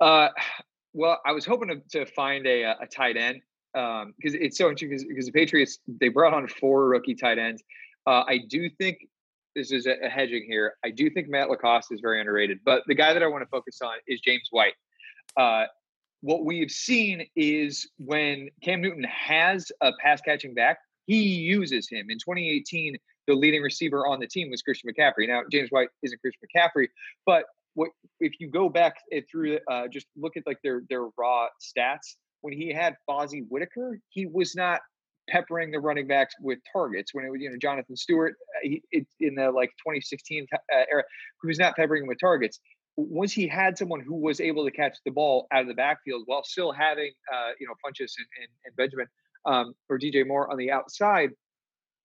Uh, 0.00 0.28
well, 0.92 1.20
I 1.24 1.32
was 1.32 1.44
hoping 1.44 1.68
to, 1.68 2.04
to 2.04 2.10
find 2.12 2.46
a 2.46 2.62
a 2.80 2.86
tight 2.86 3.16
end 3.16 3.40
because 3.72 4.04
um, 4.04 4.14
it's 4.22 4.56
so 4.58 4.68
interesting 4.68 5.06
because 5.08 5.26
the 5.26 5.32
Patriots 5.32 5.78
they 5.86 6.08
brought 6.08 6.34
on 6.34 6.48
four 6.48 6.86
rookie 6.86 7.14
tight 7.14 7.38
ends. 7.38 7.62
Uh, 8.06 8.24
I 8.26 8.38
do 8.48 8.68
think 8.70 9.06
this 9.54 9.72
is 9.72 9.86
a, 9.86 9.94
a, 10.04 10.08
hedging 10.08 10.44
here. 10.48 10.74
I 10.84 10.90
do 10.90 11.10
think 11.10 11.28
Matt 11.28 11.50
LaCosse 11.50 11.90
is 11.90 12.00
very 12.00 12.20
underrated, 12.20 12.60
but 12.64 12.82
the 12.86 12.94
guy 12.94 13.12
that 13.12 13.22
I 13.22 13.26
want 13.26 13.42
to 13.42 13.48
focus 13.48 13.80
on 13.82 13.94
is 14.06 14.20
James 14.20 14.48
White. 14.50 14.74
Uh, 15.36 15.64
what 16.20 16.44
we've 16.44 16.70
seen 16.70 17.26
is 17.36 17.88
when 17.98 18.48
Cam 18.62 18.80
Newton 18.80 19.04
has 19.04 19.70
a 19.80 19.92
pass 20.00 20.20
catching 20.20 20.54
back, 20.54 20.78
he 21.06 21.22
uses 21.22 21.88
him. 21.88 22.06
In 22.10 22.18
2018, 22.18 22.96
the 23.26 23.34
leading 23.34 23.62
receiver 23.62 24.06
on 24.06 24.20
the 24.20 24.26
team 24.26 24.50
was 24.50 24.62
Christian 24.62 24.90
McCaffrey. 24.90 25.28
Now, 25.28 25.42
James 25.50 25.68
White 25.70 25.88
isn't 26.02 26.20
Christian 26.20 26.40
McCaffrey, 26.54 26.88
but 27.26 27.44
what 27.74 27.90
if 28.20 28.32
you 28.40 28.50
go 28.50 28.68
back 28.68 28.96
through 29.30 29.58
uh, 29.70 29.86
just 29.88 30.06
look 30.16 30.36
at 30.36 30.42
like 30.46 30.58
their 30.64 30.82
their 30.88 31.04
raw 31.16 31.46
stats 31.62 32.16
when 32.40 32.54
he 32.54 32.72
had 32.72 32.96
Fozzy 33.08 33.46
Whittaker, 33.48 34.00
he 34.08 34.26
was 34.26 34.54
not 34.54 34.80
peppering 35.28 35.70
the 35.70 35.78
running 35.78 36.06
backs 36.06 36.34
with 36.40 36.58
targets. 36.72 37.12
When 37.12 37.24
it 37.24 37.30
was, 37.30 37.40
you 37.40 37.50
know, 37.50 37.56
Jonathan 37.60 37.96
Stewart 37.96 38.34
uh, 38.56 38.60
he, 38.62 38.82
it, 38.90 39.06
in 39.20 39.34
the 39.34 39.50
like 39.50 39.70
2016 39.86 40.46
uh, 40.52 40.58
era, 40.90 41.04
who 41.40 41.48
was 41.48 41.58
not 41.58 41.76
peppering 41.76 42.06
with 42.06 42.18
targets. 42.18 42.60
Once 42.96 43.32
he 43.32 43.46
had 43.46 43.78
someone 43.78 44.00
who 44.00 44.16
was 44.16 44.40
able 44.40 44.64
to 44.64 44.72
catch 44.72 44.96
the 45.04 45.12
ball 45.12 45.46
out 45.52 45.62
of 45.62 45.68
the 45.68 45.74
backfield 45.74 46.22
while 46.26 46.42
still 46.42 46.72
having, 46.72 47.12
uh, 47.32 47.50
you 47.60 47.66
know, 47.66 47.74
Funchess 47.84 48.14
and, 48.18 48.26
and, 48.40 48.48
and 48.64 48.76
Benjamin 48.76 49.06
um, 49.44 49.74
or 49.88 49.98
DJ 49.98 50.26
Moore 50.26 50.50
on 50.50 50.58
the 50.58 50.72
outside, 50.72 51.30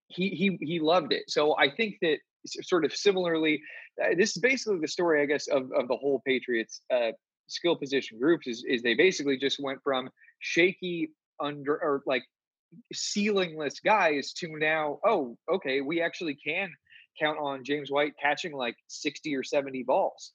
he 0.07 0.29
he 0.29 0.57
he 0.61 0.79
loved 0.79 1.11
it. 1.11 1.23
So 1.29 1.57
I 1.57 1.69
think 1.69 1.95
that 2.01 2.17
sort 2.45 2.85
of 2.85 2.93
similarly, 2.93 3.61
uh, 4.03 4.09
this 4.17 4.35
is 4.35 4.41
basically 4.41 4.79
the 4.79 4.87
story, 4.87 5.21
I 5.21 5.25
guess, 5.25 5.47
of 5.47 5.71
of 5.71 5.87
the 5.87 5.95
whole 5.95 6.21
Patriots 6.25 6.81
uh, 6.93 7.11
skill 7.47 7.75
position 7.75 8.19
groups. 8.19 8.47
Is 8.47 8.63
is 8.67 8.81
they 8.81 8.95
basically 8.95 9.37
just 9.37 9.59
went 9.61 9.79
from 9.83 10.09
shaky 10.39 11.11
under 11.39 11.73
or 11.73 12.03
like 12.05 12.23
ceilingless 12.93 13.75
guys 13.83 14.33
to 14.33 14.57
now, 14.57 14.99
oh, 15.05 15.37
okay, 15.51 15.81
we 15.81 16.01
actually 16.01 16.35
can 16.35 16.69
count 17.19 17.37
on 17.39 17.63
James 17.63 17.91
White 17.91 18.13
catching 18.21 18.53
like 18.53 18.75
60 18.87 19.35
or 19.35 19.43
70 19.43 19.83
balls. 19.83 20.31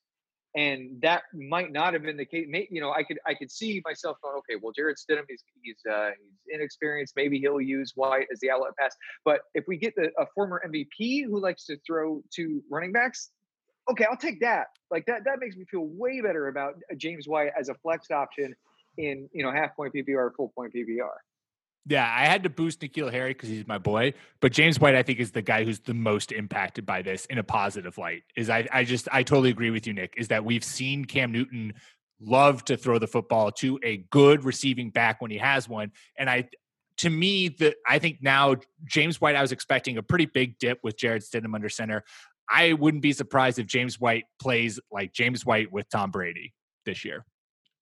And 0.56 1.00
that 1.02 1.22
might 1.34 1.72
not 1.72 1.92
have 1.92 2.02
been 2.02 2.16
the 2.16 2.24
case. 2.24 2.48
You 2.70 2.80
know, 2.80 2.90
I 2.90 3.02
could 3.02 3.18
I 3.26 3.34
could 3.34 3.50
see 3.50 3.82
myself 3.84 4.16
going, 4.22 4.34
okay, 4.38 4.58
well, 4.60 4.72
Jarrett 4.72 4.98
Stidham 4.98 5.24
is 5.28 5.42
he's 5.62 5.76
uh, 5.88 6.10
he's 6.18 6.54
inexperienced. 6.54 7.12
Maybe 7.16 7.38
he'll 7.38 7.60
use 7.60 7.92
White 7.94 8.26
as 8.32 8.40
the 8.40 8.50
outlet 8.50 8.72
pass. 8.78 8.96
But 9.26 9.42
if 9.54 9.64
we 9.68 9.76
get 9.76 9.94
the, 9.94 10.10
a 10.18 10.24
former 10.34 10.60
MVP 10.66 11.26
who 11.26 11.38
likes 11.38 11.66
to 11.66 11.76
throw 11.86 12.22
to 12.36 12.62
running 12.70 12.92
backs, 12.92 13.30
okay, 13.90 14.04
I'll 14.10 14.16
take 14.16 14.40
that. 14.40 14.66
Like 14.90 15.06
that 15.06 15.24
that 15.24 15.38
makes 15.40 15.56
me 15.56 15.64
feel 15.70 15.86
way 15.86 16.20
better 16.20 16.48
about 16.48 16.74
uh, 16.90 16.94
James 16.96 17.28
White 17.28 17.50
as 17.58 17.68
a 17.68 17.74
flex 17.74 18.10
option 18.10 18.54
in 18.96 19.28
you 19.32 19.42
know 19.42 19.52
half 19.52 19.76
point 19.76 19.94
PPR, 19.94 20.30
full 20.36 20.52
point 20.54 20.72
PPR. 20.74 21.08
Yeah, 21.86 22.04
I 22.04 22.26
had 22.26 22.42
to 22.42 22.50
boost 22.50 22.80
N'Keal 22.80 23.10
Harry 23.10 23.32
because 23.32 23.48
he's 23.48 23.66
my 23.66 23.78
boy, 23.78 24.12
but 24.40 24.52
James 24.52 24.78
White 24.78 24.94
I 24.94 25.02
think 25.02 25.20
is 25.20 25.32
the 25.32 25.42
guy 25.42 25.64
who's 25.64 25.80
the 25.80 25.94
most 25.94 26.32
impacted 26.32 26.84
by 26.84 27.00
this 27.02 27.24
in 27.26 27.38
a 27.38 27.42
positive 27.42 27.96
light. 27.96 28.22
Is 28.36 28.50
I 28.50 28.66
I 28.72 28.84
just 28.84 29.08
I 29.10 29.22
totally 29.22 29.50
agree 29.50 29.70
with 29.70 29.86
you, 29.86 29.94
Nick. 29.94 30.14
Is 30.16 30.28
that 30.28 30.44
we've 30.44 30.64
seen 30.64 31.04
Cam 31.04 31.32
Newton 31.32 31.74
love 32.20 32.64
to 32.64 32.76
throw 32.76 32.98
the 32.98 33.06
football 33.06 33.52
to 33.52 33.78
a 33.82 33.98
good 34.10 34.44
receiving 34.44 34.90
back 34.90 35.20
when 35.20 35.30
he 35.30 35.38
has 35.38 35.68
one, 35.68 35.92
and 36.16 36.28
I 36.28 36.48
to 36.98 37.10
me 37.10 37.48
the 37.48 37.74
I 37.86 37.98
think 37.98 38.18
now 38.20 38.56
James 38.84 39.20
White 39.20 39.36
I 39.36 39.42
was 39.42 39.52
expecting 39.52 39.96
a 39.96 40.02
pretty 40.02 40.26
big 40.26 40.58
dip 40.58 40.80
with 40.82 40.96
Jarrett 40.96 41.22
Stidham 41.22 41.54
under 41.54 41.68
center. 41.68 42.04
I 42.50 42.72
wouldn't 42.72 43.02
be 43.02 43.12
surprised 43.12 43.58
if 43.58 43.66
James 43.66 44.00
White 44.00 44.24
plays 44.40 44.80
like 44.90 45.12
James 45.12 45.44
White 45.44 45.70
with 45.72 45.88
Tom 45.90 46.10
Brady 46.10 46.54
this 46.86 47.04
year. 47.04 47.24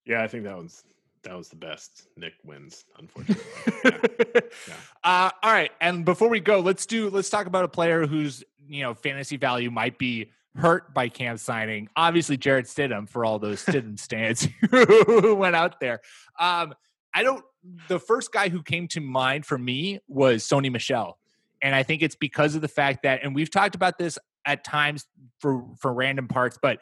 Yeah, 0.05 0.23
I 0.23 0.27
think 0.27 0.43
that 0.43 0.57
was 0.57 0.83
that 1.23 1.35
was 1.35 1.49
the 1.49 1.55
best. 1.55 2.07
Nick 2.15 2.33
wins, 2.43 2.85
unfortunately. 2.97 3.43
yeah. 3.83 3.91
Yeah. 4.67 4.73
Uh, 5.03 5.29
all 5.43 5.51
right, 5.51 5.71
and 5.81 6.03
before 6.05 6.29
we 6.29 6.39
go, 6.39 6.59
let's 6.59 6.85
do 6.85 7.09
let's 7.09 7.29
talk 7.29 7.47
about 7.47 7.63
a 7.65 7.67
player 7.67 8.05
whose 8.07 8.43
you 8.67 8.81
know 8.83 8.93
fantasy 8.93 9.37
value 9.37 9.69
might 9.71 9.97
be 9.97 10.31
hurt 10.55 10.93
by 10.93 11.07
Cam 11.09 11.37
signing. 11.37 11.89
Obviously, 11.95 12.37
Jarrett 12.37 12.65
Stidham 12.65 13.07
for 13.07 13.25
all 13.25 13.39
those 13.39 13.63
Stidham 13.65 13.99
stands 13.99 14.47
who 14.71 15.35
went 15.35 15.55
out 15.55 15.79
there. 15.79 16.01
Um, 16.39 16.73
I 17.13 17.23
don't. 17.23 17.43
The 17.87 17.99
first 17.99 18.31
guy 18.31 18.49
who 18.49 18.63
came 18.63 18.87
to 18.89 19.01
mind 19.01 19.45
for 19.45 19.57
me 19.57 19.99
was 20.07 20.43
Sony 20.43 20.71
Michel. 20.71 21.17
and 21.61 21.75
I 21.75 21.83
think 21.83 22.01
it's 22.01 22.15
because 22.15 22.55
of 22.55 22.61
the 22.61 22.67
fact 22.67 23.03
that, 23.03 23.21
and 23.23 23.35
we've 23.35 23.51
talked 23.51 23.75
about 23.75 23.97
this 23.97 24.17
at 24.47 24.63
times 24.63 25.05
for 25.39 25.65
for 25.79 25.93
random 25.93 26.27
parts, 26.27 26.57
but 26.59 26.79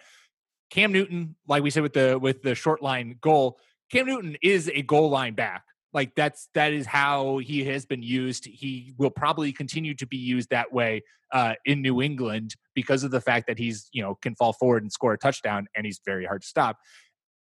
Cam 0.70 0.92
Newton, 0.92 1.36
like 1.48 1.64
we 1.64 1.70
said 1.70 1.84
with 1.84 1.94
the 1.94 2.18
with 2.18 2.42
the 2.42 2.56
short 2.56 2.82
line 2.82 3.18
goal, 3.20 3.60
Cam 3.92 4.06
Newton 4.06 4.38
is 4.42 4.70
a 4.74 4.82
goal 4.82 5.10
line 5.10 5.34
back. 5.34 5.64
Like 5.94 6.16
that's 6.16 6.50
that 6.54 6.74
is 6.74 6.86
how 6.86 7.40
he 7.40 7.64
has 7.66 7.86
been 7.86 8.04
used. 8.04 8.46
He 8.46 8.94
will 8.98 9.10
probably 9.10 9.52
continue 9.52 9.94
to 9.96 10.06
be 10.06 10.18
used 10.18 10.50
that 10.50 10.72
way 10.72 11.04
uh, 11.32 11.54
in 11.66 11.82
New 11.82 12.02
England 12.02 12.56
because 12.74 13.04
of 13.04 13.12
the 13.12 13.22
fact 13.22 13.48
that 13.48 13.58
he's 13.58 13.90
you 13.92 14.02
know 14.02 14.16
can 14.16 14.36
fall 14.36 14.54
forward 14.54 14.84
and 14.84 14.92
score 14.92 15.14
a 15.14 15.18
touchdown, 15.18 15.68
and 15.76 15.86
he's 15.86 16.02
very 16.06 16.26
hard 16.26 16.42
to 16.42 16.48
stop. 16.48 16.78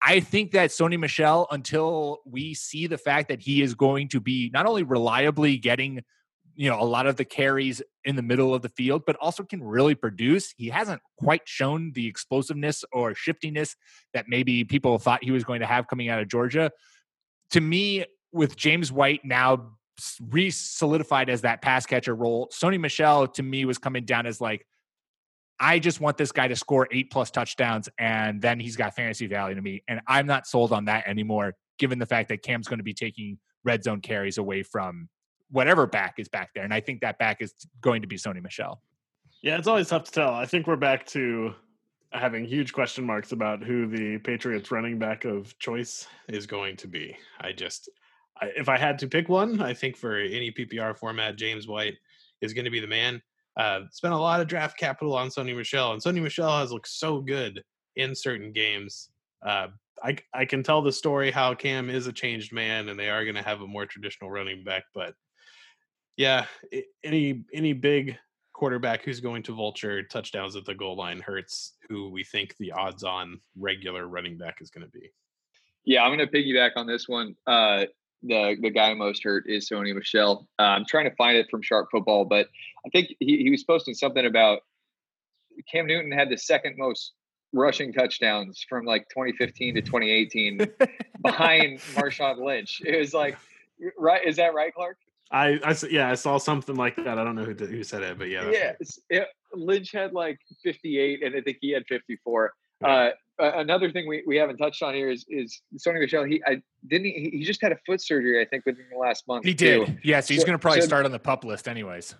I 0.06 0.20
think 0.20 0.52
that 0.52 0.70
Sony 0.70 0.98
Michel, 0.98 1.46
until 1.50 2.18
we 2.26 2.52
see 2.52 2.86
the 2.86 2.98
fact 2.98 3.28
that 3.28 3.40
he 3.40 3.62
is 3.62 3.74
going 3.74 4.08
to 4.08 4.20
be 4.20 4.50
not 4.52 4.66
only 4.66 4.82
reliably 4.82 5.56
getting 5.56 6.02
you 6.56 6.70
know 6.70 6.80
a 6.80 6.84
lot 6.84 7.06
of 7.06 7.16
the 7.16 7.24
carries 7.24 7.82
in 8.04 8.16
the 8.16 8.22
middle 8.22 8.54
of 8.54 8.62
the 8.62 8.68
field, 8.68 9.02
but 9.06 9.16
also 9.16 9.42
can 9.42 9.62
really 9.62 9.94
produce. 9.94 10.54
He 10.56 10.68
hasn't 10.68 11.00
quite 11.18 11.42
shown 11.44 11.92
the 11.92 12.06
explosiveness 12.06 12.84
or 12.92 13.14
shiftiness 13.14 13.76
that 14.12 14.26
maybe 14.28 14.64
people 14.64 14.98
thought 14.98 15.24
he 15.24 15.30
was 15.30 15.44
going 15.44 15.60
to 15.60 15.66
have 15.66 15.86
coming 15.86 16.08
out 16.08 16.20
of 16.20 16.28
Georgia. 16.28 16.70
To 17.50 17.60
me, 17.60 18.04
with 18.32 18.56
James 18.56 18.90
White 18.90 19.24
now 19.24 19.72
re 20.28 20.50
solidified 20.50 21.30
as 21.30 21.42
that 21.42 21.62
pass 21.62 21.86
catcher 21.86 22.14
role, 22.14 22.48
Sony 22.52 22.80
Michel 22.80 23.28
to 23.28 23.42
me 23.42 23.64
was 23.64 23.78
coming 23.78 24.04
down 24.04 24.26
as 24.26 24.40
like 24.40 24.66
I 25.60 25.78
just 25.78 26.00
want 26.00 26.16
this 26.16 26.32
guy 26.32 26.48
to 26.48 26.56
score 26.56 26.88
eight 26.90 27.10
plus 27.10 27.30
touchdowns, 27.30 27.88
and 27.98 28.42
then 28.42 28.58
he's 28.58 28.76
got 28.76 28.96
fantasy 28.96 29.26
value 29.26 29.54
to 29.54 29.62
me. 29.62 29.82
And 29.86 30.00
I'm 30.06 30.26
not 30.26 30.46
sold 30.46 30.72
on 30.72 30.86
that 30.86 31.06
anymore, 31.06 31.54
given 31.78 31.98
the 31.98 32.06
fact 32.06 32.28
that 32.30 32.42
Cam's 32.42 32.66
going 32.66 32.78
to 32.78 32.84
be 32.84 32.94
taking 32.94 33.38
red 33.64 33.84
zone 33.84 34.00
carries 34.00 34.36
away 34.36 34.62
from 34.62 35.08
whatever 35.54 35.86
back 35.86 36.14
is 36.18 36.28
back 36.28 36.50
there. 36.52 36.64
And 36.64 36.74
I 36.74 36.80
think 36.80 37.00
that 37.02 37.16
back 37.18 37.40
is 37.40 37.54
going 37.80 38.02
to 38.02 38.08
be 38.08 38.16
Sony 38.16 38.42
Michel. 38.42 38.82
Yeah, 39.40 39.56
it's 39.56 39.68
always 39.68 39.88
tough 39.88 40.04
to 40.04 40.10
tell. 40.10 40.34
I 40.34 40.46
think 40.46 40.66
we're 40.66 40.74
back 40.74 41.06
to 41.08 41.54
having 42.10 42.44
huge 42.44 42.72
question 42.72 43.04
marks 43.04 43.30
about 43.30 43.62
who 43.62 43.86
the 43.86 44.18
Patriots 44.18 44.72
running 44.72 44.98
back 44.98 45.24
of 45.24 45.56
choice 45.60 46.08
is 46.28 46.44
going 46.46 46.76
to 46.78 46.88
be. 46.88 47.16
I 47.40 47.52
just, 47.52 47.88
I, 48.40 48.46
if 48.56 48.68
I 48.68 48.76
had 48.76 48.98
to 48.98 49.06
pick 49.06 49.28
one, 49.28 49.62
I 49.62 49.74
think 49.74 49.96
for 49.96 50.16
any 50.18 50.50
PPR 50.50 50.96
format, 50.98 51.36
James 51.36 51.68
White 51.68 51.94
is 52.40 52.52
going 52.52 52.64
to 52.64 52.70
be 52.70 52.80
the 52.80 52.88
man. 52.88 53.22
Uh, 53.56 53.82
spent 53.92 54.12
a 54.12 54.18
lot 54.18 54.40
of 54.40 54.48
draft 54.48 54.76
capital 54.76 55.14
on 55.14 55.28
Sony 55.28 55.56
Michel, 55.56 55.92
and 55.92 56.02
Sony 56.02 56.20
Michel 56.20 56.58
has 56.58 56.72
looked 56.72 56.88
so 56.88 57.20
good 57.20 57.62
in 57.94 58.12
certain 58.12 58.50
games. 58.50 59.10
Uh, 59.46 59.68
I 60.02 60.16
I 60.32 60.44
can 60.46 60.64
tell 60.64 60.82
the 60.82 60.90
story 60.90 61.30
how 61.30 61.54
Cam 61.54 61.90
is 61.90 62.08
a 62.08 62.12
changed 62.12 62.52
man, 62.52 62.88
and 62.88 62.98
they 62.98 63.08
are 63.08 63.24
going 63.24 63.36
to 63.36 63.42
have 63.42 63.60
a 63.60 63.66
more 63.68 63.86
traditional 63.86 64.30
running 64.30 64.64
back. 64.64 64.84
But 64.92 65.14
yeah, 66.16 66.46
any 67.02 67.44
any 67.52 67.72
big 67.72 68.16
quarterback 68.52 69.02
who's 69.02 69.20
going 69.20 69.42
to 69.42 69.52
vulture 69.52 70.02
touchdowns 70.04 70.54
at 70.54 70.64
the 70.64 70.74
goal 70.74 70.96
line 70.96 71.20
hurts 71.20 71.72
who 71.88 72.08
we 72.08 72.22
think 72.22 72.56
the 72.58 72.70
odds 72.72 73.02
on 73.02 73.40
regular 73.58 74.06
running 74.06 74.38
back 74.38 74.58
is 74.60 74.70
going 74.70 74.86
to 74.86 74.90
be. 74.90 75.10
Yeah, 75.84 76.04
I'm 76.04 76.16
going 76.16 76.26
to 76.26 76.32
piggyback 76.32 76.70
on 76.76 76.86
this 76.86 77.08
one. 77.08 77.34
Uh, 77.46 77.84
the 78.22 78.56
the 78.60 78.70
guy 78.70 78.94
most 78.94 79.22
hurt 79.22 79.44
is 79.46 79.68
Sony 79.68 79.94
Michel. 79.94 80.48
Uh, 80.58 80.62
I'm 80.62 80.84
trying 80.88 81.08
to 81.10 81.16
find 81.16 81.36
it 81.36 81.46
from 81.50 81.62
Sharp 81.62 81.88
Football, 81.90 82.24
but 82.24 82.48
I 82.86 82.88
think 82.90 83.08
he, 83.20 83.38
he 83.42 83.50
was 83.50 83.64
posting 83.64 83.94
something 83.94 84.24
about 84.24 84.60
Cam 85.70 85.86
Newton 85.86 86.10
had 86.10 86.30
the 86.30 86.38
second 86.38 86.76
most 86.78 87.12
rushing 87.52 87.92
touchdowns 87.92 88.64
from 88.68 88.84
like 88.84 89.08
2015 89.10 89.76
to 89.76 89.82
2018 89.82 90.66
behind 91.22 91.78
Marshawn 91.94 92.44
Lynch. 92.44 92.82
It 92.84 92.98
was 92.98 93.14
like, 93.14 93.36
right? 93.98 94.24
Is 94.24 94.36
that 94.36 94.54
right, 94.54 94.74
Clark? 94.74 94.98
I, 95.34 95.58
I 95.64 95.74
yeah, 95.90 96.10
I 96.10 96.14
saw 96.14 96.38
something 96.38 96.76
like 96.76 96.94
that. 96.96 97.18
I 97.18 97.24
don't 97.24 97.34
know 97.34 97.44
who 97.44 97.54
who 97.54 97.82
said 97.82 98.02
it, 98.02 98.18
but 98.18 98.30
yeah. 98.30 98.48
Yeah, 98.50 98.72
it, 99.10 99.26
Lynch 99.52 99.90
had 99.90 100.12
like 100.12 100.38
58, 100.62 101.24
and 101.24 101.34
I 101.34 101.40
think 101.40 101.58
he 101.60 101.72
had 101.72 101.82
54. 101.88 102.52
Uh, 102.84 103.10
another 103.38 103.90
thing 103.90 104.06
we, 104.06 104.22
we 104.26 104.36
haven't 104.36 104.58
touched 104.58 104.82
on 104.82 104.94
here 104.94 105.10
is 105.10 105.26
is 105.28 105.60
Sony 105.76 105.98
Michel. 105.98 106.22
He 106.22 106.40
I 106.46 106.62
didn't 106.86 107.06
he, 107.06 107.30
he 107.32 107.42
just 107.42 107.60
had 107.60 107.72
a 107.72 107.78
foot 107.84 108.00
surgery 108.00 108.40
I 108.40 108.44
think 108.44 108.64
within 108.64 108.84
the 108.92 108.98
last 108.98 109.26
month. 109.26 109.44
He 109.44 109.54
did. 109.54 109.86
Too. 109.86 109.96
Yeah, 110.04 110.20
so 110.20 110.34
he's 110.34 110.42
so, 110.42 110.46
going 110.46 110.56
to 110.56 110.62
probably 110.62 110.82
so, 110.82 110.86
start 110.86 111.04
on 111.04 111.10
the 111.10 111.18
pup 111.18 111.44
list 111.44 111.66
anyways. 111.66 112.14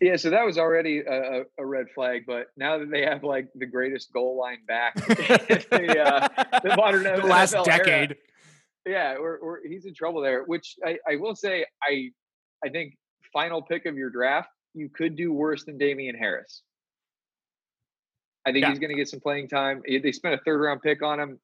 Yeah, 0.00 0.16
so 0.16 0.28
that 0.30 0.44
was 0.44 0.58
already 0.58 0.98
a, 1.00 1.44
a, 1.58 1.64
red 1.64 1.86
flag. 1.94 2.24
But 2.26 2.48
now 2.56 2.78
that 2.78 2.90
they 2.90 3.02
have 3.02 3.22
like 3.22 3.48
the 3.54 3.64
greatest 3.64 4.12
goal 4.12 4.36
line 4.38 4.58
back, 4.66 4.94
the, 5.06 6.04
uh, 6.04 6.60
the 6.62 6.76
modern 6.76 7.04
the 7.04 7.26
last 7.26 7.54
NFL 7.54 7.64
decade. 7.64 8.10
Era, 8.10 8.16
yeah, 8.86 9.18
we're, 9.18 9.38
we're, 9.42 9.66
he's 9.66 9.86
in 9.86 9.94
trouble 9.94 10.20
there. 10.20 10.42
Which 10.44 10.76
I, 10.84 10.98
I 11.08 11.16
will 11.16 11.34
say, 11.34 11.64
I 11.82 12.10
I 12.64 12.68
think 12.68 12.96
final 13.32 13.62
pick 13.62 13.86
of 13.86 13.96
your 13.96 14.10
draft, 14.10 14.48
you 14.74 14.88
could 14.88 15.16
do 15.16 15.32
worse 15.32 15.64
than 15.64 15.78
Damien 15.78 16.16
Harris. 16.16 16.62
I 18.46 18.52
think 18.52 18.62
yeah. 18.62 18.70
he's 18.70 18.78
going 18.78 18.90
to 18.90 18.96
get 18.96 19.08
some 19.08 19.20
playing 19.20 19.48
time. 19.48 19.82
They 19.86 20.12
spent 20.12 20.34
a 20.34 20.38
third 20.44 20.60
round 20.60 20.80
pick 20.82 21.02
on 21.02 21.18
him. 21.18 21.40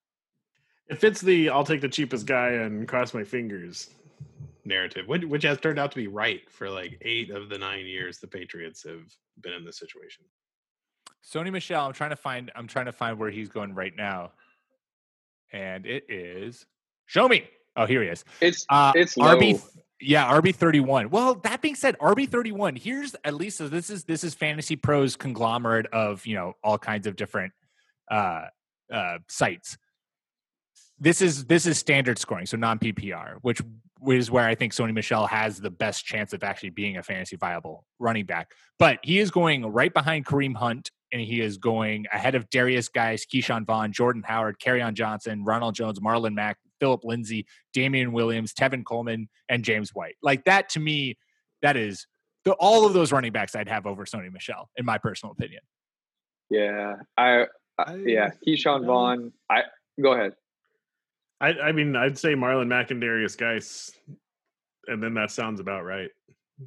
It 0.89 0.99
fits 0.99 1.21
the 1.21 1.49
I'll 1.49 1.65
take 1.65 1.81
the 1.81 1.89
cheapest 1.89 2.27
guy 2.27 2.51
and 2.51 2.87
cross 2.87 3.15
my 3.15 3.25
fingers 3.25 3.91
narrative, 4.65 5.07
which 5.09 5.43
has 5.43 5.59
turned 5.59 5.79
out 5.79 5.91
to 5.93 5.97
be 5.97 6.07
right 6.07 6.41
for 6.51 6.71
like 6.71 6.99
eight 7.03 7.31
of 7.31 7.49
the 7.49 7.59
nine 7.59 7.87
years 7.87 8.19
the 8.19 8.27
Patriots 8.27 8.85
have 8.85 9.03
been 9.41 9.53
in 9.53 9.65
this 9.65 9.79
situation. 9.79 10.25
Sony 11.25 11.53
Michel, 11.53 11.87
I'm 11.87 11.93
trying 11.93 12.11
to 12.11 12.17
find 12.17 12.51
I'm 12.55 12.67
trying 12.67 12.87
to 12.87 12.93
find 12.93 13.19
where 13.19 13.31
he's 13.31 13.49
going 13.49 13.75
right 13.75 13.95
now. 13.97 14.33
And 15.53 15.87
it 15.87 16.05
is 16.09 16.67
show 17.07 17.29
me. 17.29 17.49
Oh, 17.77 17.87
here 17.87 18.03
he 18.03 18.09
is. 18.09 18.25
It's 18.41 18.67
uh, 18.69 18.93
it's 18.95 19.17
low. 19.17 19.37
RB 19.37 19.63
yeah, 20.03 20.31
RB 20.33 20.55
thirty 20.55 20.81
one. 20.81 21.11
Well, 21.11 21.37
that 21.37 21.63
being 21.63 21.75
said, 21.75 21.97
RB 21.99 22.29
thirty 22.29 22.53
one. 22.53 22.77
Here's 22.77 23.15
at 23.25 23.35
least 23.35 23.59
so 23.59 23.69
this 23.69 23.91
is 23.91 24.05
this 24.05 24.25
is 24.25 24.35
Fantasy 24.35 24.77
Pros 24.77 25.17
conglomerate 25.17 25.87
of 25.87 26.27
you 26.27 26.35
know 26.35 26.55
all 26.63 26.79
kinds 26.79 27.07
of 27.07 27.17
different 27.17 27.53
uh, 28.11 28.47
uh, 28.93 29.19
sites. 29.29 29.79
This 30.99 31.23
is 31.23 31.47
this 31.47 31.67
is 31.67 31.79
standard 31.79 32.19
scoring, 32.19 32.47
so 32.47 32.57
non 32.57 32.79
PPR, 32.79 33.37
which 33.43 33.61
is 34.07 34.31
where 34.31 34.47
I 34.47 34.55
think 34.55 34.73
Sony 34.73 34.93
Michel 34.93 35.27
has 35.27 35.59
the 35.59 35.71
best 35.71 36.05
chance 36.05 36.33
of 36.33 36.43
actually 36.43 36.71
being 36.71 36.97
a 36.97 37.03
fantasy 37.03 37.37
viable 37.37 37.85
running 37.99 38.27
back. 38.27 38.53
But 38.79 38.99
he 39.03 39.19
is 39.19 39.31
going 39.31 39.65
right 39.67 39.93
behind 39.93 40.27
Kareem 40.27 40.57
Hunt, 40.57 40.91
and 41.13 41.21
he 41.21 41.41
is 41.41 41.59
going 41.59 42.07
ahead 42.13 42.35
of 42.35 42.49
Derrius 42.51 42.93
Guice, 42.93 43.27
Ke'Shawn 43.27 43.65
Vaughn, 43.65 43.93
Jordan 43.93 44.23
Howard, 44.27 44.59
Kerryon 44.59 44.95
Johnson, 44.95 45.45
Ronald 45.45 45.75
Jones, 45.75 46.01
Marlon 46.01 46.35
Mack, 46.35 46.59
Phillip 46.83 47.05
Lindsay, 47.05 47.47
Damien 47.73 48.11
Williams, 48.11 48.53
Tevin 48.53 48.85
Coleman, 48.85 49.29
and 49.49 49.63
James 49.63 49.91
White. 49.95 50.17
Like 50.21 50.43
that 50.47 50.69
to 50.71 50.81
me, 50.81 51.17
that 51.63 51.77
is 51.77 52.09
the, 52.45 52.55
all 52.55 52.85
of 52.85 52.93
those 52.93 53.13
running 53.13 53.31
backs 53.31 53.55
I'd 53.55 53.69
have 53.69 53.87
over 53.87 54.05
Sony 54.05 54.33
Michel, 54.33 54.69
in 54.75 54.85
my 54.85 54.99
personal 54.99 55.31
opinion. 55.31 55.61
Yeah, 56.51 56.97
I, 57.17 57.47
I 57.79 57.95
yeah, 58.05 58.31
Ke'Shawn 58.45 58.85
Vaughn. 58.85 59.33
I 59.49 59.63
go 60.03 60.15
ahead. 60.15 60.33
I, 61.41 61.51
I 61.51 61.73
mean, 61.73 61.95
I'd 61.95 62.19
say 62.19 62.35
Marlon 62.35 62.67
Mack 62.67 62.91
and 62.91 63.01
Derrius 63.01 63.39
Guice, 63.39 63.93
and 64.89 65.01
then 65.01 65.15
that 65.15 65.31
sounds 65.31 65.61
about 65.61 65.85
right. 65.85 66.11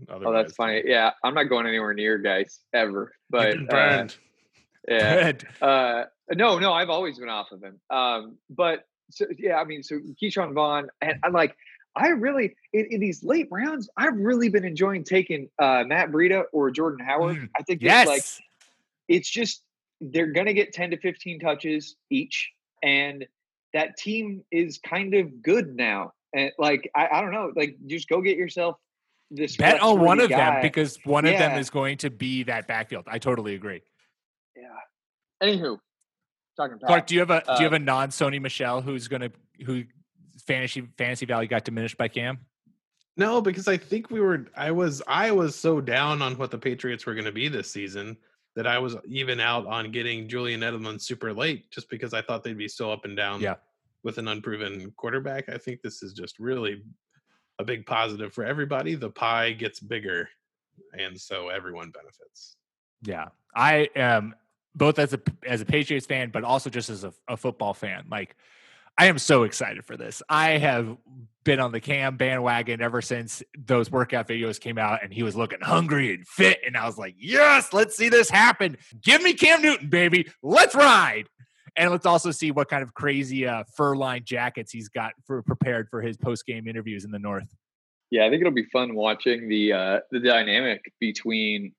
Otherwise, 0.08 0.26
oh, 0.26 0.32
that's 0.34 0.56
funny. 0.56 0.82
Yeah, 0.86 1.12
I'm 1.26 1.34
not 1.34 1.44
going 1.50 1.68
anywhere 1.68 1.94
near 1.94 2.20
Guice 2.20 2.62
ever. 2.74 3.12
But 3.30 3.58
uh, 3.74 4.08
yeah, 4.88 5.34
uh, 5.62 6.04
no, 6.34 6.58
no, 6.58 6.72
I've 6.72 6.90
always 6.90 7.20
been 7.20 7.28
off 7.28 7.52
of 7.52 7.62
him. 7.62 7.82
Um, 7.90 8.38
but 8.50 8.86
so 9.12 9.26
yeah, 9.38 9.56
I 9.56 9.64
mean, 9.64 9.84
so 9.84 10.00
Ke'Shawn 10.22 10.54
Vaughn, 10.54 10.88
and 11.02 11.20
I'm 11.24 11.34
like, 11.34 11.56
I 11.96 12.10
really 12.10 12.56
in, 12.74 12.88
in, 12.92 13.00
these 13.00 13.24
late 13.24 13.48
rounds, 13.52 13.90
I've 13.98 14.18
really 14.18 14.50
been 14.50 14.66
enjoying 14.66 15.04
taking 15.04 15.50
uh, 15.60 15.84
Matt 15.86 16.12
Breida 16.12 16.44
or 16.52 16.72
Jordan 16.72 17.06
Howard. 17.06 17.38
Mm, 17.38 17.50
I 17.58 17.64
think 17.64 17.82
yes. 17.82 18.08
it's 18.08 18.10
like 18.10 18.46
it's 19.08 19.30
just 19.30 19.64
they're 20.02 20.32
gonna 20.32 20.54
get 20.54 20.74
10 20.74 20.92
to 20.92 20.98
15 20.98 21.40
touches 21.40 21.96
each, 22.10 22.52
and 22.84 23.26
that 23.74 23.98
team 23.98 24.44
is 24.52 24.80
kind 24.80 25.14
of 25.14 25.42
good 25.42 25.76
now. 25.76 26.12
And 26.34 26.52
like 26.58 26.90
I, 26.96 27.08
I 27.12 27.22
don't 27.22 27.32
know, 27.32 27.52
like 27.56 27.78
just 27.88 28.10
go 28.10 28.22
get 28.22 28.38
yourself 28.38 28.76
this 29.32 29.56
bet 29.56 29.82
on 29.82 30.00
one 30.00 30.20
of 30.20 30.30
guy. 30.30 30.38
them 30.38 30.62
because 30.62 31.00
one 31.04 31.26
yeah. 31.26 31.32
of 31.32 31.40
them 31.40 31.60
is 31.60 31.70
going 31.70 31.98
to 31.98 32.10
be 32.10 32.44
that 32.44 32.68
backfield. 32.68 33.06
I 33.08 33.20
totally 33.20 33.56
agree. 33.56 33.82
Yeah. 34.56 34.64
Anywho, 35.42 35.80
talking 36.56 36.76
about. 36.76 36.88
Clark, 36.88 37.08
do 37.08 37.16
you 37.16 37.20
have 37.22 37.32
a 37.32 37.50
uh, 37.50 37.58
do 37.58 37.64
you 37.64 37.70
have 37.70 37.74
a 37.74 37.84
uh, 37.84 37.86
non 37.86 38.10
Sony 38.10 38.42
Michel 38.42 38.82
who's 38.82 39.08
gonna 39.08 39.32
who 39.66 39.84
fantasy 40.46 40.88
fantasy 40.98 41.26
value 41.26 41.48
got 41.48 41.64
diminished 41.64 41.98
by 41.98 42.08
Cam? 42.08 42.40
No, 43.18 43.42
because 43.42 43.68
I 43.68 43.78
think 43.78 44.12
we 44.12 44.20
were 44.20 44.48
I 44.56 44.72
was 44.72 45.02
I 45.08 45.32
was 45.32 45.56
so 45.56 45.80
down 45.82 46.22
on 46.22 46.38
what 46.38 46.52
the 46.52 46.58
Patriots 46.58 47.06
were 47.06 47.14
going 47.14 47.26
to 47.26 47.32
be 47.32 47.48
this 47.48 47.72
season 47.72 48.18
that 48.56 48.68
I 48.68 48.78
was 48.80 48.96
even 49.06 49.40
out 49.40 49.66
on 49.68 49.92
getting 49.92 50.28
Julian 50.28 50.62
Edelman 50.62 51.00
super 51.02 51.34
late 51.34 51.70
just 51.72 51.90
because 51.90 52.14
I 52.14 52.22
thought 52.22 52.44
they'd 52.44 52.58
be 52.58 52.68
so 52.68 52.92
up 52.92 53.06
and 53.06 53.16
down 53.16 53.42
yeah. 53.42 53.56
with 54.04 54.18
an 54.18 54.28
unproven 54.28 54.94
quarterback. 54.98 55.50
I 55.50 55.58
think 55.58 55.82
this 55.82 56.02
is 56.02 56.14
just 56.14 56.40
really 56.40 56.84
a 57.60 57.64
big 57.64 57.86
positive 57.86 58.34
for 58.34 58.46
everybody. 58.46 58.96
The 58.96 59.10
pie 59.10 59.52
gets 59.52 59.80
bigger 59.80 60.30
and 60.98 61.20
so 61.20 61.50
everyone 61.50 61.92
benefits. 61.92 62.56
Yeah. 63.02 63.28
I 63.56 63.90
am 63.96 64.36
both 64.76 65.00
as 65.00 65.14
a 65.14 65.20
as 65.48 65.62
a 65.62 65.66
Patriots 65.66 66.06
fan, 66.06 66.30
but 66.32 66.44
also 66.44 66.70
just 66.70 66.90
as 66.90 67.04
a, 67.04 67.14
a 67.28 67.38
football 67.38 67.74
fan. 67.74 68.06
Like, 68.10 68.36
I 68.98 69.08
am 69.08 69.18
so 69.18 69.44
excited 69.44 69.86
for 69.86 69.98
this. 69.98 70.22
I 70.30 70.52
have 70.58 70.98
been 71.44 71.60
on 71.60 71.72
the 71.72 71.80
Cam 71.80 72.18
bandwagon 72.18 72.82
ever 72.82 73.02
since 73.02 73.42
those 73.58 73.92
workout 73.92 74.28
videos 74.28 74.60
came 74.60 74.78
out, 74.78 75.04
and 75.04 75.14
he 75.14 75.24
was 75.24 75.36
looking 75.36 75.62
hungry 75.62 76.14
and 76.14 76.28
fit, 76.28 76.60
and 76.66 76.76
I 76.76 76.86
was 76.86 76.98
like, 76.98 77.16
"Yes, 77.18 77.74
let's 77.74 77.96
see 77.96 78.10
this 78.10 78.30
happen. 78.30 78.78
Give 79.02 79.22
me 79.22 79.34
Cam 79.34 79.62
Newton, 79.62 79.90
baby. 79.90 80.30
Let's 80.44 80.76
ride." 80.76 81.28
And 81.78 81.92
let's 81.92 82.06
also 82.06 82.32
see 82.32 82.52
what 82.52 82.70
kind 82.70 82.84
of 82.84 82.94
crazy 82.94 83.46
uh, 83.46 83.66
fur 83.76 83.98
lined 83.98 84.26
jackets 84.26 84.72
he's 84.72 84.88
got 84.88 85.12
for 85.26 85.42
prepared 85.42 85.90
for 85.90 86.02
his 86.02 86.16
post 86.16 86.46
game 86.46 86.70
interviews 86.70 87.04
in 87.04 87.12
the 87.12 87.20
North. 87.20 87.54
Yeah, 88.12 88.26
I 88.26 88.30
think 88.30 88.42
it'll 88.42 88.54
be 88.54 88.68
fun 88.72 88.96
watching 88.96 89.50
the 89.50 89.74
uh, 89.74 90.00
the 90.12 90.20
dynamic 90.20 90.92
between 91.00 91.74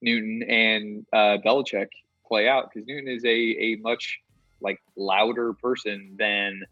Newton 0.00 0.42
and 0.48 1.06
uh, 1.12 1.38
Belichick 1.44 1.88
play 2.32 2.48
out 2.48 2.70
because 2.72 2.86
Newton 2.88 3.08
is 3.08 3.22
a 3.26 3.28
a 3.28 3.76
much 3.82 4.18
like 4.62 4.80
louder 4.96 5.52
person 5.52 6.16
than 6.18 6.62